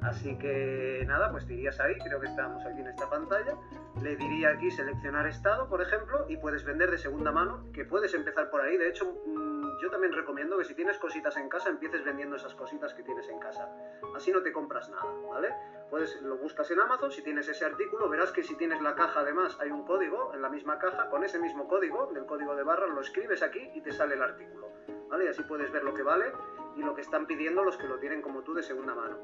[0.00, 3.54] Así que nada, pues te irías ahí, creo que estamos aquí en esta pantalla,
[4.02, 8.12] le diría aquí seleccionar estado, por ejemplo, y puedes vender de segunda mano, que puedes
[8.14, 11.68] empezar por ahí, de hecho mm, yo también recomiendo que si tienes cositas en casa,
[11.68, 13.68] empieces vendiendo esas cositas que tienes en casa,
[14.16, 15.54] así no te compras nada, ¿vale?
[15.88, 19.20] Puedes, lo buscas en Amazon, si tienes ese artículo, verás que si tienes la caja
[19.20, 22.64] además hay un código en la misma caja, con ese mismo código, del código de
[22.64, 24.72] barra, lo escribes aquí y te sale el artículo,
[25.08, 25.26] ¿vale?
[25.26, 26.32] Y así puedes ver lo que vale
[26.76, 29.18] y lo que están pidiendo los que lo tienen como tú de segunda mano.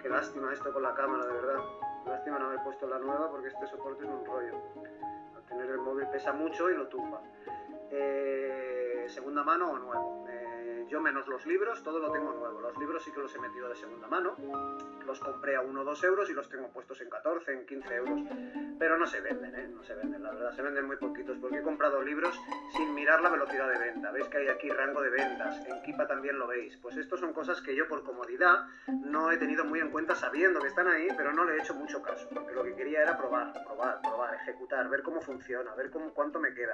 [0.00, 1.64] Qué lástima esto con la cámara, de verdad.
[2.06, 4.60] Lástima no haber puesto la nueva porque este soporte es un rollo.
[5.34, 7.22] Al tener el móvil pesa mucho y lo tumba.
[7.90, 10.26] Eh, segunda mano o nuevo.
[10.28, 12.60] Eh, yo menos los libros, todo lo tengo nuevo.
[12.60, 14.36] Los libros sí que los he metido de segunda mano
[15.06, 17.94] los compré a 1 o 2 euros y los tengo puestos en 14, en 15
[17.94, 18.20] euros.
[18.78, 19.68] Pero no se venden, ¿eh?
[19.68, 22.38] No se venden, la verdad, se venden muy poquitos porque he comprado libros
[22.76, 24.10] sin mirar la velocidad de venta.
[24.10, 26.76] Veis que hay aquí rango de ventas, en Kipa también lo veis.
[26.78, 30.60] Pues estos son cosas que yo por comodidad no he tenido muy en cuenta sabiendo
[30.60, 33.16] que están ahí, pero no le he hecho mucho caso, porque lo que quería era
[33.16, 36.72] probar, probar, probar, ejecutar, ver cómo funciona, ver cómo, cuánto me queda.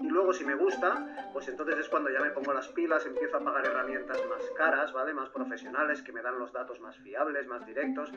[0.00, 3.36] Y luego si me gusta, pues entonces es cuando ya me pongo las pilas, empiezo
[3.36, 5.12] a pagar herramientas más caras, ¿vale?
[5.12, 8.12] Más profesionales, que me dan los datos más fiables, más directos.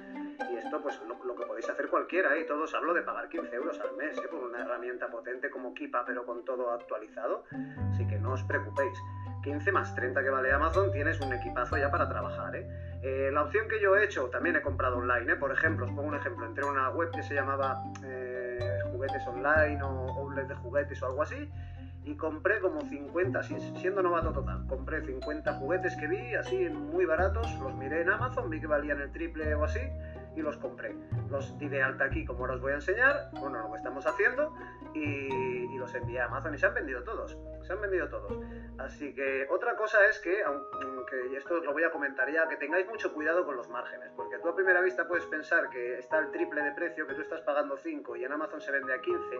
[0.51, 2.43] Y esto, pues lo, que podéis hacer cualquiera, ¿eh?
[2.43, 4.27] todos hablo de pagar 15 euros al mes, ¿eh?
[4.29, 7.43] por una herramienta potente como Kipa, pero con todo actualizado.
[7.91, 8.97] Así que no os preocupéis.
[9.43, 12.55] 15 más 30 que vale Amazon, tienes un equipazo ya para trabajar.
[12.55, 12.67] ¿eh?
[13.01, 15.35] Eh, la opción que yo he hecho, también he comprado online.
[15.37, 16.45] Por ejemplo, os pongo un ejemplo.
[16.45, 17.81] Entré en una web que se llamaba
[18.91, 21.49] Juguetes Online o Outlet de Juguetes o algo así
[22.05, 27.47] y compré como 50, siendo novato total, compré 50 juguetes que vi así muy baratos,
[27.59, 29.79] los miré en Amazon, vi que valían el triple o así
[30.35, 30.95] y los compré.
[31.29, 34.05] Los di de alta aquí como ahora os voy a enseñar, bueno, lo que estamos
[34.05, 34.53] haciendo
[34.93, 38.33] y, los envié a Amazon y se han vendido todos, se han vendido todos.
[38.79, 42.57] Así que otra cosa es que, aunque esto os lo voy a comentar ya, que
[42.57, 46.19] tengáis mucho cuidado con los márgenes, porque tú a primera vista puedes pensar que está
[46.19, 48.99] el triple de precio, que tú estás pagando 5 y en Amazon se vende a
[48.99, 49.39] 15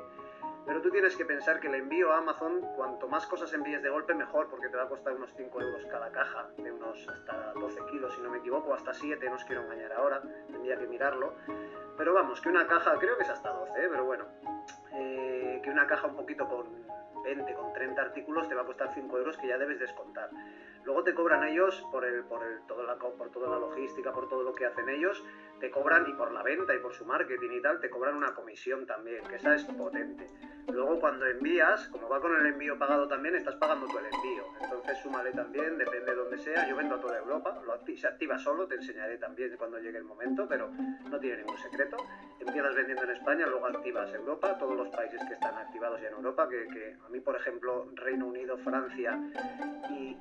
[0.69, 3.89] pero tú tienes que pensar que el envío a Amazon, cuanto más cosas envíes de
[3.89, 7.53] golpe, mejor, porque te va a costar unos 5 euros cada caja, de unos hasta
[7.53, 10.85] 12 kilos, si no me equivoco, hasta 7, no os quiero engañar ahora, tendría que
[10.85, 11.33] mirarlo.
[11.97, 13.87] Pero vamos, que una caja, creo que es hasta 12, ¿eh?
[13.89, 14.25] pero bueno,
[14.93, 15.28] eh,
[15.69, 16.65] que una caja un poquito con
[17.23, 20.29] 20, con 30 artículos te va a costar 5 euros que ya debes descontar.
[20.83, 24.27] Luego te cobran ellos por, el, por, el, todo la, por toda la logística, por
[24.27, 25.23] todo lo que hacen ellos,
[25.59, 28.33] te cobran y por la venta y por su marketing y tal, te cobran una
[28.33, 30.27] comisión también, que esa es potente.
[30.71, 34.43] Luego cuando envías, como va con el envío pagado también, estás pagando tú el envío.
[34.61, 36.67] Entonces súmale también, depende de donde sea.
[36.67, 40.03] Yo vendo a toda Europa, lo se activa solo, te enseñaré también cuando llegue el
[40.03, 41.97] momento, pero no tiene ningún secreto.
[42.39, 46.13] Empiezas vendiendo en España, luego activas Europa, todos los países que están activados ya en
[46.13, 49.19] Europa, que, a mí por ejemplo Reino Unido, Francia
[49.89, 50.17] y,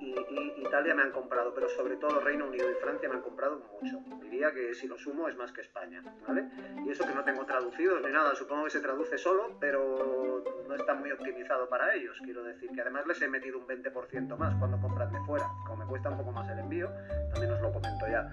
[0.59, 4.01] Italia me han comprado, pero sobre todo Reino Unido y Francia me han comprado mucho.
[4.21, 6.45] Diría que si lo sumo es más que España, ¿vale?
[6.85, 10.38] Y eso que no tengo traducidos ni nada, supongo que se traduce solo, pero
[10.69, 12.17] no está muy optimizado para ellos.
[12.25, 15.47] Quiero decir que además les he metido un 20% más cuando compran de fuera.
[15.67, 16.91] Como me cuesta un poco más el envío,
[17.33, 18.31] también os lo comento ya.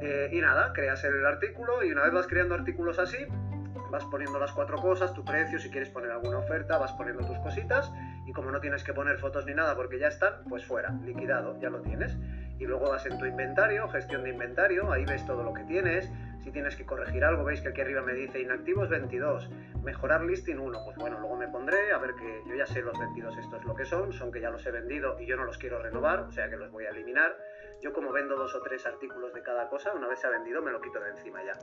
[0.00, 3.18] Eh, y nada, creas el artículo y una vez vas creando artículos así,
[3.90, 7.38] vas poniendo las cuatro cosas, tu precio, si quieres poner alguna oferta, vas poniendo tus
[7.38, 7.92] cositas
[8.26, 11.58] y como no tienes que poner fotos ni nada porque ya están, pues fuera, liquidado,
[11.60, 12.16] ya lo tienes.
[12.58, 16.10] Y luego vas en tu inventario, gestión de inventario, ahí ves todo lo que tienes,
[16.42, 19.50] si tienes que corregir algo, veis que aquí arriba me dice inactivos 22,
[19.82, 22.98] mejorar listing 1, pues bueno, luego me pondré a ver que yo ya sé los
[22.98, 25.44] 22 esto es lo que son, son que ya los he vendido y yo no
[25.44, 27.36] los quiero renovar, o sea que los voy a eliminar.
[27.82, 30.60] Yo como vendo dos o tres artículos de cada cosa, una vez se ha vendido
[30.60, 31.54] me lo quito de encima ya,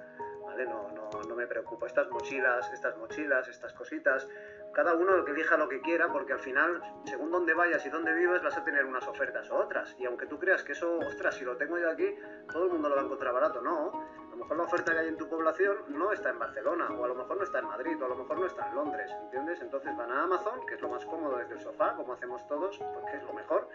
[0.44, 0.66] ¿vale?
[0.66, 1.86] No, no, no me preocupo.
[1.86, 4.28] Estas mochilas, estas mochilas, estas cositas,
[4.74, 8.14] cada uno que elija lo que quiera, porque al final, según dónde vayas y dónde
[8.14, 9.96] vivas, vas a tener unas ofertas o otras.
[10.00, 12.16] Y aunque tú creas que eso, ostras, si lo tengo yo aquí,
[12.52, 15.08] todo el mundo lo va a encontrar barato, no lo mejor la oferta que hay
[15.08, 18.02] en tu población no está en Barcelona, o a lo mejor no está en Madrid,
[18.02, 19.62] o a lo mejor no está en Londres, ¿entiendes?
[19.62, 22.78] Entonces van a Amazon, que es lo más cómodo desde el sofá, como hacemos todos,
[22.78, 23.68] porque es lo mejor,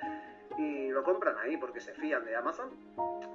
[0.57, 2.70] y lo compran ahí porque se fían de Amazon,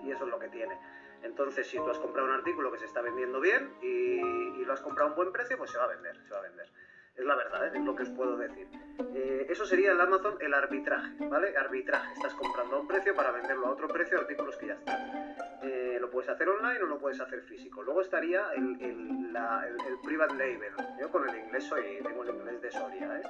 [0.04, 0.80] y eso es lo que tiene.
[1.24, 4.72] Entonces, si tú has comprado un artículo que se está vendiendo bien y, y lo
[4.72, 6.72] has comprado a un buen precio, pues se va a vender, se va a vender.
[7.18, 7.72] Es la verdad, ¿eh?
[7.74, 8.68] es lo que os puedo decir.
[9.16, 11.58] Eh, eso sería el Amazon el arbitraje, ¿vale?
[11.58, 12.14] Arbitraje.
[12.14, 15.36] Estás comprando a un precio para venderlo a otro precio artículos que ya están.
[15.64, 17.84] Eh, lo puedes hacer online o lo puedes hacer físico.
[17.84, 20.74] Luego estaría el, el, private label.
[21.00, 23.24] Yo con el inglés soy, tengo el inglés de Soria, ¿eh?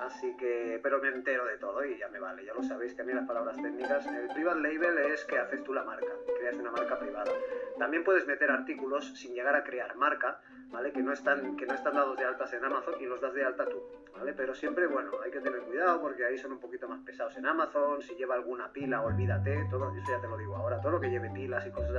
[0.00, 2.44] Así que, pero me entero de todo y ya me vale.
[2.44, 4.06] Ya lo sabéis que a mí las palabras técnicas.
[4.06, 7.32] El private label es que haces tú la marca, creas una marca privada.
[7.78, 10.40] También puedes meter artículos sin llegar a crear marca,
[10.72, 10.92] ¿vale?
[10.92, 13.44] Que no están, que no están dados de altas en Amazon y los das de
[13.44, 13.82] alta tú,
[14.16, 14.32] ¿vale?
[14.32, 17.46] Pero siempre, bueno, hay que tener cuidado porque ahí son un poquito más pesados en
[17.46, 21.00] Amazon, si lleva alguna pila, olvídate, todo, eso ya te lo digo ahora, todo lo
[21.00, 21.92] que lleve pilas y cosas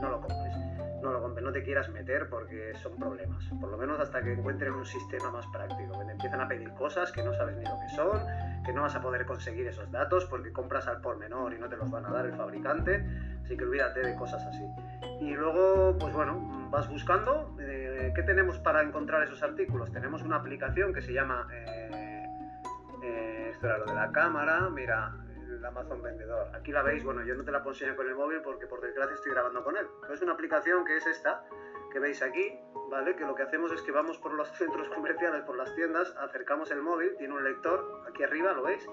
[0.00, 0.56] no lo compres.
[1.02, 3.44] No lo compres, no te quieras meter porque son problemas.
[3.60, 5.98] Por lo menos hasta que encuentren un sistema más práctico.
[5.98, 8.20] Que te empiezan a pedir cosas que no sabes ni lo que son,
[8.64, 11.68] que no vas a poder conseguir esos datos porque compras al por menor y no
[11.68, 13.04] te los van a dar el fabricante.
[13.42, 14.64] Así que olvídate de cosas así.
[15.20, 19.90] Y luego, pues bueno, vas buscando eh, qué tenemos para encontrar esos artículos.
[19.90, 22.26] Tenemos una aplicación que se llama, eh,
[23.02, 25.12] eh, esto era lo de la cámara, mira,
[25.64, 26.48] Amazon Vendedor.
[26.54, 29.14] Aquí la veis, bueno, yo no te la puedo con el móvil porque por desgracia
[29.14, 29.86] estoy grabando con él.
[30.12, 31.44] Es una aplicación que es esta,
[31.92, 32.58] que veis aquí,
[32.90, 33.16] ¿vale?
[33.16, 36.70] Que lo que hacemos es que vamos por los centros comerciales, por las tiendas, acercamos
[36.70, 38.86] el móvil, tiene un lector, aquí arriba, ¿lo veis?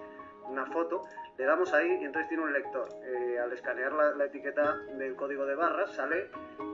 [0.49, 1.03] Una foto,
[1.37, 2.87] le damos ahí y entonces tiene un lector.
[3.03, 6.29] Eh, al escanear la, etiqueta del código de barras sale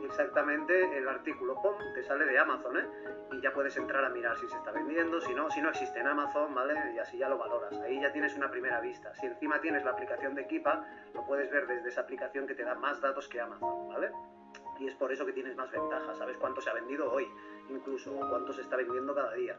[0.05, 1.73] exactamente el artículo, ¡pum!
[1.93, 2.85] Te sale de Amazon, ¿eh?
[3.31, 5.99] Y ya puedes entrar a mirar si se está vendiendo, si no, si no existe
[5.99, 6.75] en Amazon, ¿vale?
[6.95, 7.77] Y así ya lo valoras.
[7.79, 9.13] Ahí ya tienes una primera vista.
[9.15, 12.63] Si encima tienes la aplicación de Equipa, lo puedes ver desde esa aplicación que te
[12.63, 14.11] da más datos que Amazon, ¿vale?
[14.79, 16.17] Y es por eso que tienes más ventajas.
[16.17, 17.27] Sabes cuánto se ha vendido hoy,
[17.69, 19.57] incluso, cuánto se está vendiendo cada día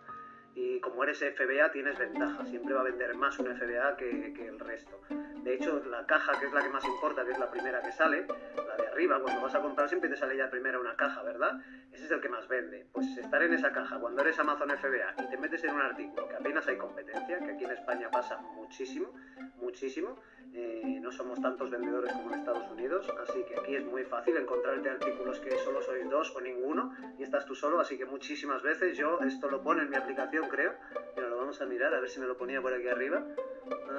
[0.54, 4.46] y como eres FBA tienes ventaja, siempre va a vender más un FBA que, que,
[4.46, 5.00] el resto.
[5.42, 7.92] De hecho, la caja, que es la que más importa, que es la primera que
[7.92, 11.22] sale, la de arriba, cuando vas a comprar siempre te sale ya primero una caja,
[11.22, 11.60] ¿verdad?
[11.92, 12.86] Ese es el que más vende.
[12.92, 16.28] Pues estar en esa caja, cuando eres Amazon FBA y te metes en un artículo
[16.28, 19.12] que apenas hay competencia, que aquí en España pasa muchísimo,
[19.56, 20.16] muchísimo,
[20.54, 24.36] eh, no somos tantos vendedores como en Estados Unidos, así que aquí es muy fácil
[24.36, 28.62] encontrarte artículos que solo sois dos o ninguno y estás tú solo, así que muchísimas
[28.62, 30.74] veces yo, esto lo pone en mi aplicación creo,
[31.16, 33.24] pero lo vamos a mirar, a ver si me lo ponía por aquí arriba.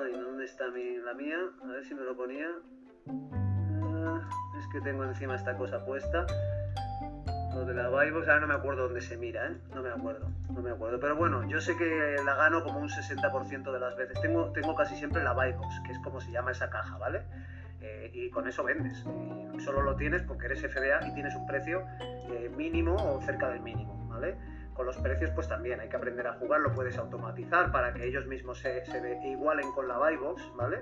[0.01, 1.39] Ay, ¿dónde está mi, la mía?
[1.61, 2.49] A ver si me lo ponía.
[3.07, 4.29] Ah,
[4.59, 6.25] es que tengo encima esta cosa puesta.
[7.53, 9.55] Lo de la Buybox, ahora no me acuerdo dónde se mira, ¿eh?
[9.73, 10.99] No me acuerdo, no me acuerdo.
[10.99, 14.19] Pero bueno, yo sé que la gano como un 60% de las veces.
[14.21, 17.21] Tengo, tengo casi siempre la Buybox, que es como se llama esa caja, ¿vale?
[17.81, 19.05] Eh, y con eso vendes.
[19.63, 21.85] Solo lo tienes porque eres FBA y tienes un precio
[22.29, 24.35] eh, mínimo o cerca del mínimo, ¿vale?
[24.73, 28.05] Con los precios pues también hay que aprender a jugar, lo puedes automatizar para que
[28.05, 30.81] ellos mismos se, se igualen con la Buybox, ¿vale?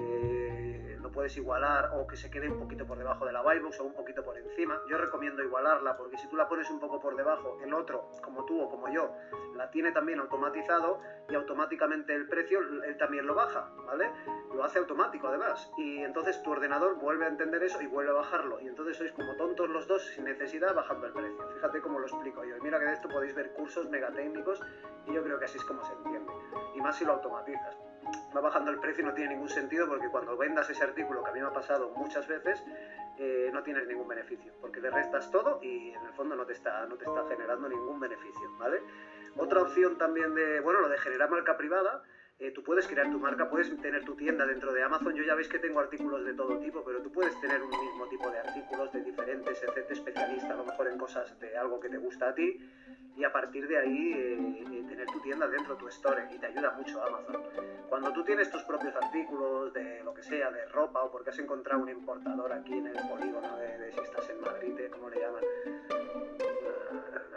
[0.00, 3.80] Eh, lo puedes igualar o que se quede un poquito por debajo de la Buybox
[3.80, 4.80] o un poquito por encima.
[4.88, 8.44] Yo recomiendo igualarla porque si tú la pones un poco por debajo, el otro, como
[8.44, 9.12] tú o como yo,
[9.56, 14.10] la tiene también automatizado y automáticamente el precio él también lo baja, ¿vale?
[14.54, 18.14] Lo hace automático además y entonces tu ordenador vuelve a entender eso y vuelve a
[18.14, 21.48] bajarlo y entonces sois como tontos los dos sin necesidad bajando el precio.
[21.54, 22.56] Fíjate cómo lo explico yo.
[22.56, 24.62] Y mira que de esto podéis ver cursos megatécnicos
[25.06, 26.32] y yo creo que así es como se entiende.
[26.74, 27.76] Y más si lo automatizas
[28.34, 31.30] va bajando el precio y no tiene ningún sentido porque cuando vendas ese artículo, que
[31.30, 32.62] a mí me ha pasado muchas veces,
[33.18, 36.52] eh, no tienes ningún beneficio, porque le restas todo y en el fondo no te
[36.52, 38.82] está, no te está generando ningún beneficio, ¿vale?
[39.36, 42.02] Otra opción también de, bueno, lo de generar marca privada,
[42.40, 45.14] eh, tú puedes crear tu marca, puedes tener tu tienda dentro de Amazon.
[45.14, 48.06] Yo ya veis que tengo artículos de todo tipo, pero tú puedes tener un mismo
[48.08, 49.90] tipo de artículos de diferentes, etc.
[49.90, 52.58] especialista, a lo mejor en cosas de algo que te gusta a ti,
[53.14, 56.46] y a partir de ahí eh, eh, tener tu tienda dentro, tu store, y te
[56.46, 57.42] ayuda mucho Amazon.
[57.90, 61.38] Cuando tú tienes tus propios artículos de lo que sea, de ropa, o porque has
[61.38, 65.20] encontrado un importador aquí en el polígono de, de si estás en Madrid, ¿cómo le
[65.20, 65.44] llaman?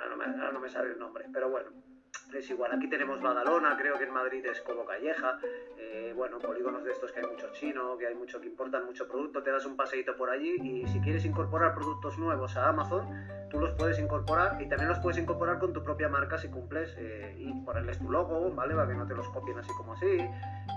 [0.01, 1.92] Ahora no, ahora no me sale el nombre, pero bueno
[2.37, 2.71] es igual.
[2.73, 5.37] Aquí tenemos Badalona, creo que en Madrid es como Calleja,
[5.77, 9.07] eh, bueno, polígonos de estos que hay mucho chino, que hay mucho que importan mucho
[9.07, 13.07] producto, te das un paseíto por allí y si quieres incorporar productos nuevos a Amazon,
[13.49, 16.95] tú los puedes incorporar y también los puedes incorporar con tu propia marca si cumples
[16.97, 18.75] eh, y ponerles tu logo, ¿vale?
[18.75, 20.17] Para que no te los copien así como así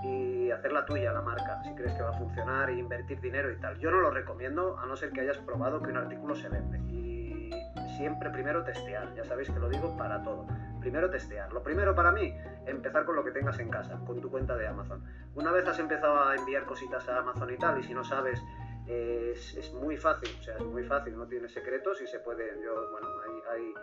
[0.03, 3.51] y hacer la tuya, la marca, si crees que va a funcionar e invertir dinero
[3.51, 3.79] y tal.
[3.79, 6.77] Yo no lo recomiendo a no ser que hayas probado que un artículo se vende.
[6.93, 7.49] Y
[7.97, 10.45] siempre primero testear, ya sabéis que lo digo para todo
[10.79, 11.51] primero testear.
[11.51, 12.33] Lo primero para mí,
[12.65, 15.03] empezar con lo que tengas en casa, con tu cuenta de Amazon.
[15.35, 18.41] Una vez has empezado a enviar cositas a Amazon y tal, y si no sabes
[18.87, 22.89] Es, muy fácil, o sea, es muy fácil, no tiene secretos y se puede, yo,
[22.91, 23.07] bueno,
[23.51, 23.73] ahí,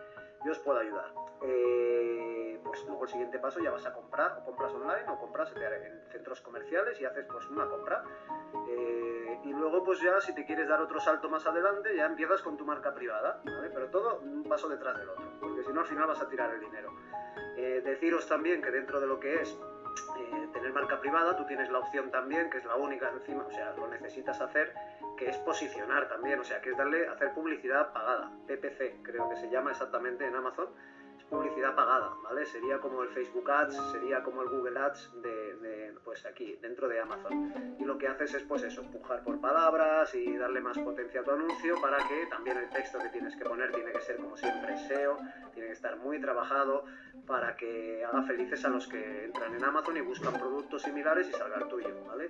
[0.44, 1.12] yo os puedo ayudar.
[1.42, 5.52] Eh, pues luego el siguiente paso ya vas a comprar, o compras online o compras
[5.56, 8.02] en centros comerciales y haces pues una compra.
[8.68, 12.42] Eh, y luego pues ya si te quieres dar otro salto más adelante ya empiezas
[12.42, 13.70] con tu marca privada, ¿vale?
[13.70, 16.52] Pero todo un paso detrás del otro, porque si no al final vas a tirar
[16.54, 16.92] el dinero.
[17.56, 19.58] Eh, deciros también que dentro de lo que es
[20.18, 23.50] eh, tener marca privada, tú tienes la opción también, que es la única encima, o
[23.50, 24.74] sea, lo necesitas hacer,
[25.16, 29.36] que es posicionar también, o sea, que es darle, hacer publicidad pagada, PPC, creo que
[29.36, 30.68] se llama exactamente en Amazon,
[31.18, 32.44] es publicidad pagada, ¿vale?
[32.46, 37.00] Sería como el Facebook Ads, sería como el Google Ads de, pues aquí, dentro de
[37.00, 37.76] Amazon.
[37.78, 41.24] Y lo que haces es, pues eso, empujar por palabras y darle más potencia a
[41.24, 44.36] tu anuncio para que también el texto que tienes que poner tiene que ser, como
[44.36, 45.18] siempre, SEO,
[45.52, 46.84] tiene que estar muy trabajado,
[47.26, 51.32] para que haga felices a los que entran en Amazon y buscan productos similares y
[51.32, 52.26] salga el tuyo, ¿vale?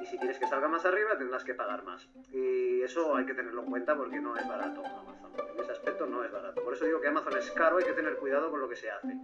[0.00, 2.08] Y si quieres que salga más arriba tendrás que pagar más.
[2.32, 5.32] Y eso hay que tenerlo en cuenta porque no es barato Amazon.
[5.54, 6.62] En ese aspecto no es barato.
[6.62, 8.90] Por eso digo que Amazon es caro, hay que tener cuidado con lo que se
[8.90, 9.16] hace.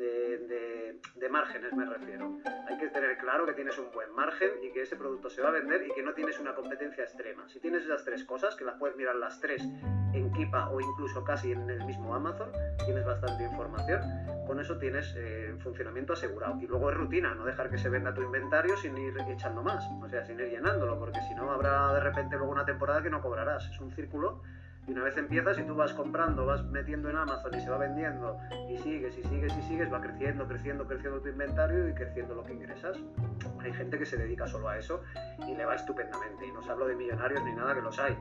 [0.00, 2.38] De, márgenes me refiero.
[2.66, 5.50] Hay que tener claro que tienes un buen margen y que ese producto se va
[5.50, 7.48] a vender y que no tienes una competencia extrema.
[7.48, 9.62] Si tienes esas tres cosas, que las puedes mirar las tres
[10.12, 12.50] en Kipa o incluso casi en el mismo Amazon,
[12.84, 14.00] tienes bastante información,
[14.46, 16.58] con eso tienes eh, funcionamiento asegurado.
[16.60, 19.84] Y luego es rutina, no dejar que se venda tu inventario sin ir echando más,
[20.02, 23.10] o sea, sin ir llenándolo, porque si no habrá de repente luego una temporada que
[23.10, 23.68] no cobrarás.
[23.68, 24.42] Es un círculo
[24.90, 27.78] y una vez empiezas y tú vas comprando, vas metiendo en Amazon y se va
[27.78, 28.36] vendiendo
[28.68, 32.42] y sigues y sigues y sigues, va creciendo, creciendo, creciendo tu inventario y creciendo lo
[32.42, 32.98] que ingresas.
[33.60, 35.00] Hay gente que se dedica solo a eso
[35.46, 36.44] y le va estupendamente.
[36.44, 38.16] Y no os hablo de millonarios ni nada que los hay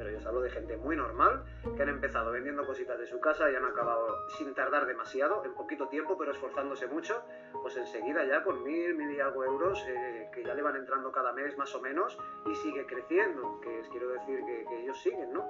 [0.00, 1.44] pero yo os hablo de gente muy normal
[1.76, 5.52] que han empezado vendiendo cositas de su casa y han acabado sin tardar demasiado, en
[5.52, 7.22] poquito tiempo, pero esforzándose mucho,
[7.60, 11.12] pues enseguida ya con mil, mil y algo euros eh, que ya le van entrando
[11.12, 15.46] cada mes más o menos y sigue creciendo, que quiero decir que ellos siguen, ¿no?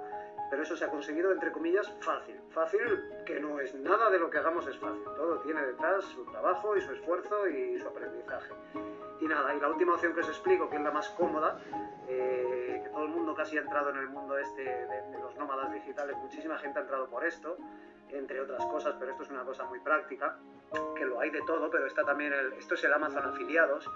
[0.51, 2.35] Pero eso se ha conseguido, entre comillas, fácil.
[2.49, 2.81] Fácil
[3.25, 5.03] que no es nada de lo que hagamos es fácil.
[5.15, 8.53] Todo tiene detrás su trabajo y su esfuerzo y su aprendizaje.
[9.21, 11.57] Y nada, y la última opción que os explico, que es la más cómoda,
[12.09, 15.71] eh, que todo el mundo casi ha entrado en el mundo este de, los nómadas
[15.71, 17.55] digitales, muchísima gente ha entrado por esto,
[18.09, 20.37] entre otras cosas, pero esto es una cosa muy práctica,
[20.97, 23.89] que lo hay de todo, pero está también el, esto es el Amazon afiliados,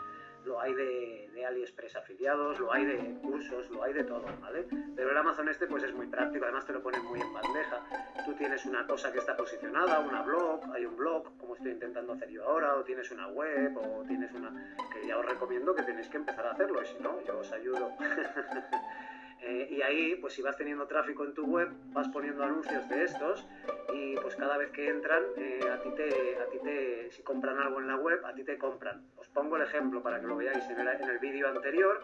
[0.46, 4.68] lo hay de, de, AliExpress afiliados, lo hay de cursos, lo hay de todo, ¿vale?
[4.96, 7.82] Pero el Amazon este pues es muy práctico, además te lo ponen muy en bandeja.
[8.26, 12.14] Tú tienes una cosa que está posicionada, una blog, hay un blog, como estoy intentando
[12.14, 14.52] hacer yo ahora, o tienes una web, o tienes una...
[14.94, 17.52] que ya os recomiendo que tenéis que empezar a hacerlo, y si no, yo os
[17.52, 17.92] ayudo.
[19.48, 23.04] Eh, y ahí, pues si vas teniendo tráfico en tu web, vas poniendo anuncios de
[23.04, 23.46] estos
[23.94, 27.60] y pues cada vez que entran, eh, a, ti te, a ti te, si compran
[27.60, 29.04] algo en la web, a ti te compran.
[29.18, 30.68] Os pongo el ejemplo para que lo veáis.
[30.68, 32.02] En el, en el vídeo anterior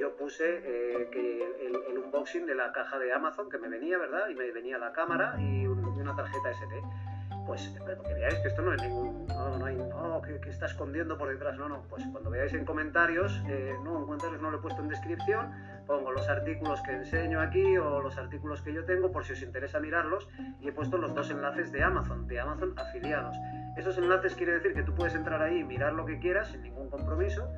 [0.00, 4.30] yo puse eh, que el, unboxing de la caja de Amazon que me venía, ¿verdad?
[4.30, 7.07] Y me venía la cámara y, una tarjeta SD
[7.48, 7.74] pues
[8.06, 11.30] que veáis que esto no es ningún, no, no hay, no, que, está escondiendo por
[11.30, 13.42] detrás, no, no, pues cuando veáis en comentarios,
[13.82, 15.50] no, en comentarios no lo he puesto en descripción,
[15.86, 19.40] pongo los artículos que enseño aquí o los artículos que yo tengo por si os
[19.40, 20.28] interesa mirarlos
[20.60, 23.34] y he puesto los dos enlaces de Amazon, de Amazon afiliados.
[23.78, 26.62] Esos enlaces quiere decir que tú puedes entrar ahí y mirar lo que quieras sin
[26.62, 27.50] ningún compromiso,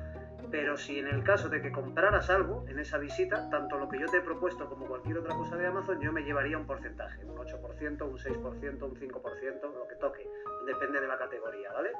[0.51, 3.97] pero si en el caso de que compraras algo en esa visita, tanto lo que
[3.99, 7.23] yo te he propuesto como cualquier otra cosa de Amazon, yo me llevaría un porcentaje,
[7.25, 10.29] un 8%, un 6%, un 5%, lo que toque,
[10.65, 11.93] depende de la categoría, ¿vale?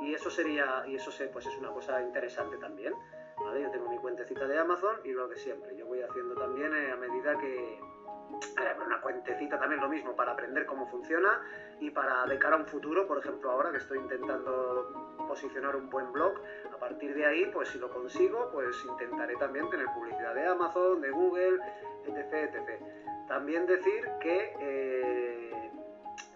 [0.00, 2.94] Y eso sería, y eso pues es una cosa interesante también.
[3.38, 5.76] Yo tengo mi cuentecita de Amazon y lo de siempre.
[5.76, 7.80] Yo voy haciendo también eh, a medida que...
[8.84, 11.40] Una cuentecita también lo mismo para aprender cómo funciona
[11.80, 15.90] y para de cara a un futuro, por ejemplo ahora que estoy intentando posicionar un
[15.90, 16.40] buen blog,
[16.72, 21.00] a partir de ahí, pues si lo consigo, pues intentaré también tener publicidad de Amazon,
[21.00, 21.60] de Google,
[22.06, 22.32] etc.
[22.32, 22.82] etc.
[23.28, 24.54] También decir que...
[24.58, 25.48] Eh,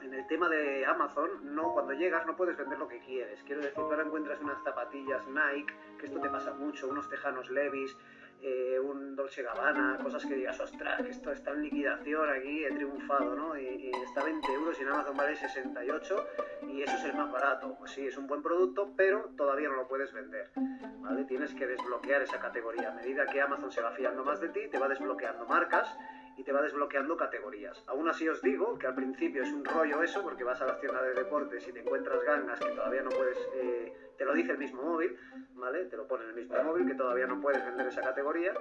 [0.02, 3.40] en el tema de Amazon, no, cuando llegas no puedes vender lo que quieres.
[3.44, 7.48] Quiero decir, tú ahora encuentras unas zapatillas Nike, que esto te pasa mucho, unos tejanos
[7.50, 7.96] Levis,
[8.42, 13.36] eh, un Dolce Gabbana, cosas que digas, ostras, esto está en liquidación aquí, he triunfado,
[13.36, 13.56] ¿no?
[13.56, 16.26] Y, está 20 euros y en Amazon vale 68
[16.68, 17.76] y eso es el más barato.
[17.78, 20.50] Pues sí, es un buen producto, pero todavía no lo puedes vender,
[20.98, 21.24] ¿vale?
[21.24, 22.90] Tienes que desbloquear esa categoría.
[22.90, 25.96] A medida que Amazon se va fiando más de ti, te va desbloqueando marcas
[26.36, 27.82] y te va desbloqueando categorías.
[27.86, 30.80] Aún así os digo que al principio es un rollo eso, porque vas a la
[30.80, 34.52] tienda de deportes y te encuentras gangas que todavía no puedes, eh, te lo dice
[34.52, 35.16] el mismo móvil,
[35.54, 35.84] ¿vale?
[35.86, 38.54] Te lo pone el mismo móvil, que todavía no puedes vender esa categoría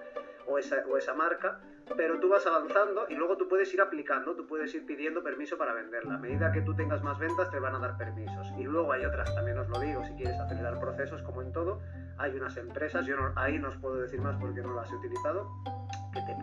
[0.48, 1.62] o esa, o esa marca,
[1.96, 5.58] pero tú vas avanzando y luego tú puedes ir aplicando, tú puedes ir pidiendo permiso
[5.58, 6.16] para venderla.
[6.16, 8.48] A medida que tú tengas más ventas te van a dar permisos.
[8.58, 11.82] Y luego hay otras, también os lo digo, si quieres acelerar procesos, como en todo,
[12.18, 15.50] hay unas empresas, yo ahí no os puedo decir más porque no las he utilizado,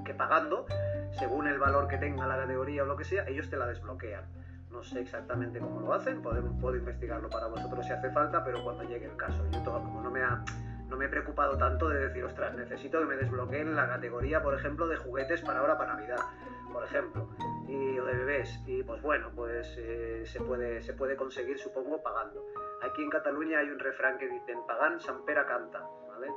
[0.04, 0.66] que, pagando,
[1.12, 4.24] según el valor que tenga la categoría o lo que sea, ellos te la desbloquean.
[4.70, 8.62] No sé exactamente cómo lo hacen, puedo, puedo investigarlo para vosotros si hace falta, pero
[8.62, 9.42] cuando llegue el caso.
[9.50, 10.44] Yo todo, como no me ha
[10.88, 14.54] no me he preocupado tanto de decir, ostras, necesito que me desbloqueen la categoría, por
[14.54, 16.20] ejemplo, de juguetes para ahora, para Navidad,
[16.72, 17.28] por ejemplo,
[17.66, 18.60] y, o de bebés.
[18.66, 22.44] Y pues bueno, pues eh, se, puede, se puede conseguir, supongo, pagando.
[22.82, 26.28] Aquí en Cataluña hay un refrán que dice, pagan Sampera canta, ¿vale?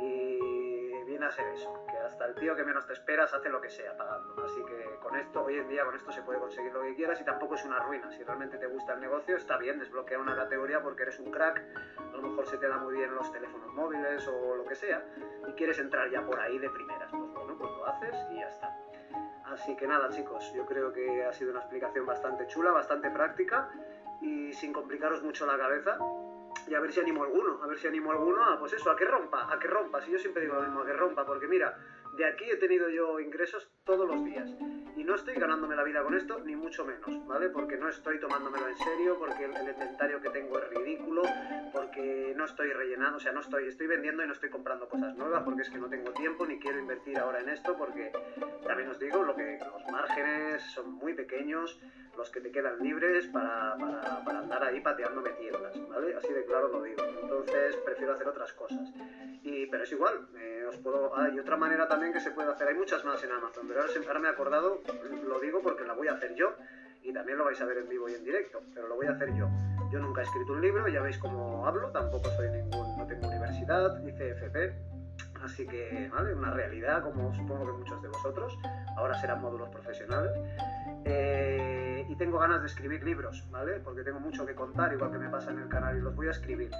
[0.00, 3.60] Y viene a ser eso, que hasta el tío que menos te esperas hace lo
[3.60, 4.42] que sea pagando.
[4.44, 7.20] Así que con esto, hoy en día con esto se puede conseguir lo que quieras
[7.20, 8.10] y tampoco es una ruina.
[8.10, 11.62] Si realmente te gusta el negocio, está bien desbloquear una categoría porque eres un crack,
[11.98, 15.04] a lo mejor se te da muy bien los teléfonos móviles o lo que sea,
[15.48, 17.10] y quieres entrar ya por ahí de primeras.
[17.10, 18.74] Pues bueno, pues lo haces y ya está.
[19.44, 23.68] Así que nada chicos, yo creo que ha sido una explicación bastante chula, bastante práctica
[24.20, 25.98] y sin complicaros mucho la cabeza
[26.68, 28.96] y a ver si animo alguno, a ver si animo alguno a, pues eso, a
[28.96, 31.46] que rompa, a que rompa, si yo siempre digo lo mismo, a que rompa, porque
[31.46, 31.76] mira,
[32.16, 34.50] de aquí he tenido yo ingresos todos los días
[34.96, 37.50] y no estoy ganándome la vida con esto, ni mucho menos, ¿vale?
[37.50, 41.22] Porque no estoy tomándomelo en serio, porque el, inventario que tengo es ridículo,
[41.72, 45.14] porque no estoy rellenando, o sea, no estoy, estoy vendiendo y no estoy comprando cosas
[45.14, 48.10] nuevas, porque es que no tengo tiempo ni quiero invertir ahora en esto, porque
[48.66, 51.78] también os digo, lo que los márgenes son muy pequeños,
[52.16, 53.76] los que te quedan libres para,
[54.24, 56.14] para, andar ahí pateándome tiendas, ¿vale?
[56.16, 57.04] Así de claro lo digo.
[57.22, 58.90] Entonces prefiero hacer otras cosas.
[59.42, 61.16] Y, pero es igual, eh, os puedo...
[61.16, 64.20] Hay otra manera también que se puede hacer, hay muchas más en Amazon, pero ahora,
[64.20, 64.82] me he acordado,
[65.26, 66.54] lo digo porque la voy a hacer yo
[67.02, 69.12] y también lo vais a ver en vivo y en directo, pero lo voy a
[69.12, 69.48] hacer yo.
[69.92, 73.28] Yo nunca he escrito un libro, ya veis cómo hablo, tampoco soy ningún, no tengo
[73.28, 74.74] universidad, hice FP,
[75.42, 76.34] así que, ¿vale?
[76.34, 78.58] Una realidad, como supongo que muchos de vosotros,
[78.96, 80.32] ahora serán módulos profesionales.
[81.04, 83.80] Eh, y tengo ganas de escribir libros, ¿vale?
[83.80, 86.26] Porque tengo mucho que contar, igual que me pasa en el canal, y los voy
[86.28, 86.70] a escribir.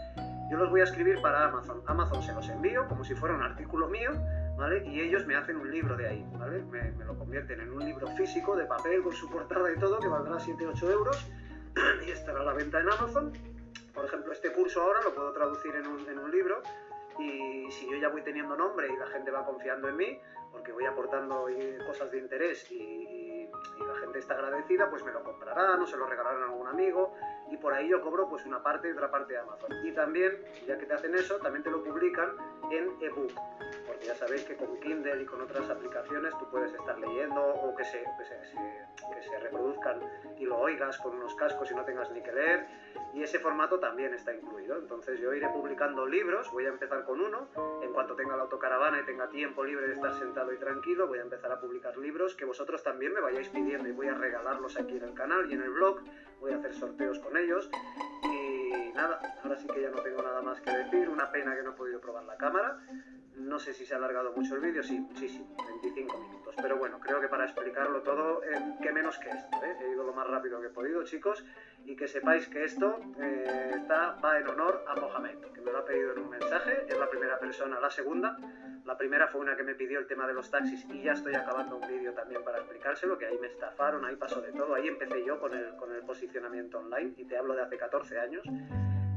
[0.48, 1.82] Yo los voy a escribir para Amazon.
[1.86, 4.10] Amazon se los envío como si fuera un artículo mío,
[4.56, 4.84] ¿vale?
[4.86, 6.62] Y ellos me hacen un libro de ahí, ¿vale?
[6.62, 10.06] Me, lo convierten en un libro físico, de papel, con su portada y todo, que
[10.06, 11.26] valdrá 7-8 euros,
[12.06, 13.32] y estará a la venta en Amazon.
[13.92, 16.62] Por ejemplo, este curso ahora lo puedo traducir en un, libro,
[17.18, 20.20] y si yo ya voy teniendo nombre y la gente va confiando en mí,
[20.52, 25.22] porque voy aportando eh, cosas de interés y, la gente está agradecida, pues me lo
[25.22, 27.14] comprarán o se lo regalarán a algún amigo
[27.50, 29.70] y por ahí yo cobro pues una parte y otra parte de Amazon.
[29.84, 30.32] Y también,
[30.66, 32.30] ya que te hacen eso, también te lo publican
[32.70, 33.32] en ebook,
[34.06, 37.84] ya sabéis que con Kindle y con otras aplicaciones tú puedes estar leyendo o que
[37.84, 38.38] se, que se,
[39.14, 40.00] que se reproduzcan
[40.38, 42.66] y lo oigas con unos cascos y no tengas ni que leer.
[43.14, 44.78] Y ese formato también está incluido.
[44.78, 47.48] Entonces yo iré publicando libros, voy a empezar con uno,
[47.82, 51.18] en cuanto tenga la autocaravana y tenga tiempo libre de estar sentado y tranquilo, voy
[51.18, 54.78] a empezar a publicar libros que vosotros también me vayáis pidiendo y voy a regalarlos
[54.78, 56.02] aquí en el canal y en el blog,
[56.40, 57.68] voy a hacer sorteos con ellos.
[58.22, 61.62] Y nada, ahora sí que ya no tengo nada más que decir, una pena que
[61.62, 62.78] no he podido probar la cámara.
[63.36, 66.54] No sé si se ha alargado mucho el vídeo, sí, muchísimo, 25 minutos.
[66.60, 69.56] Pero bueno, creo que para explicarlo todo, eh, que menos que esto.
[69.62, 69.76] ¿eh?
[69.82, 71.44] He ido lo más rápido que he podido, chicos
[71.84, 75.84] y que sepáis que esto eh, va en honor a Mohamed, que me lo ha
[75.84, 78.36] pedido en un mensaje, es la primera persona, la segunda.
[78.86, 81.34] La primera fue una que me pidió el tema de los taxis y ya estoy
[81.34, 84.88] acabando un vídeo también para explicárselo, que ahí me estafaron, ahí pasó de todo, ahí
[84.88, 88.42] empecé yo con el, con el posicionamiento online y te hablo de hace 14 años.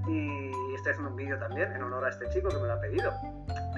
[0.08, 2.82] Y estoy haciendo un vídeo también en honor a este chico que me lo ha
[2.82, 3.12] pedido.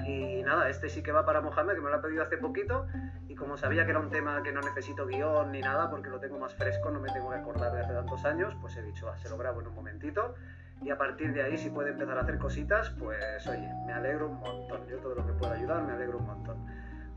[0.06, 2.86] Y nada, este sí que va para Mohamed, que me lo ha pedido hace poquito.
[3.28, 6.18] Y como sabía que era un tema que no necesito guion ni nada, porque lo
[6.18, 9.08] tengo más fresco, no me tengo que acordar de hace tantos años, pues he dicho,
[9.08, 10.34] ah, se lo grabo en un momentito.
[10.82, 14.28] Y a partir de ahí, si puede empezar a hacer cositas, pues oye, me alegro
[14.28, 14.86] un montón.
[14.88, 16.66] Yo todo lo que pueda ayudar, me alegro un montón.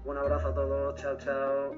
[0.04, 1.76] Un abrazo a todos, chao, chao.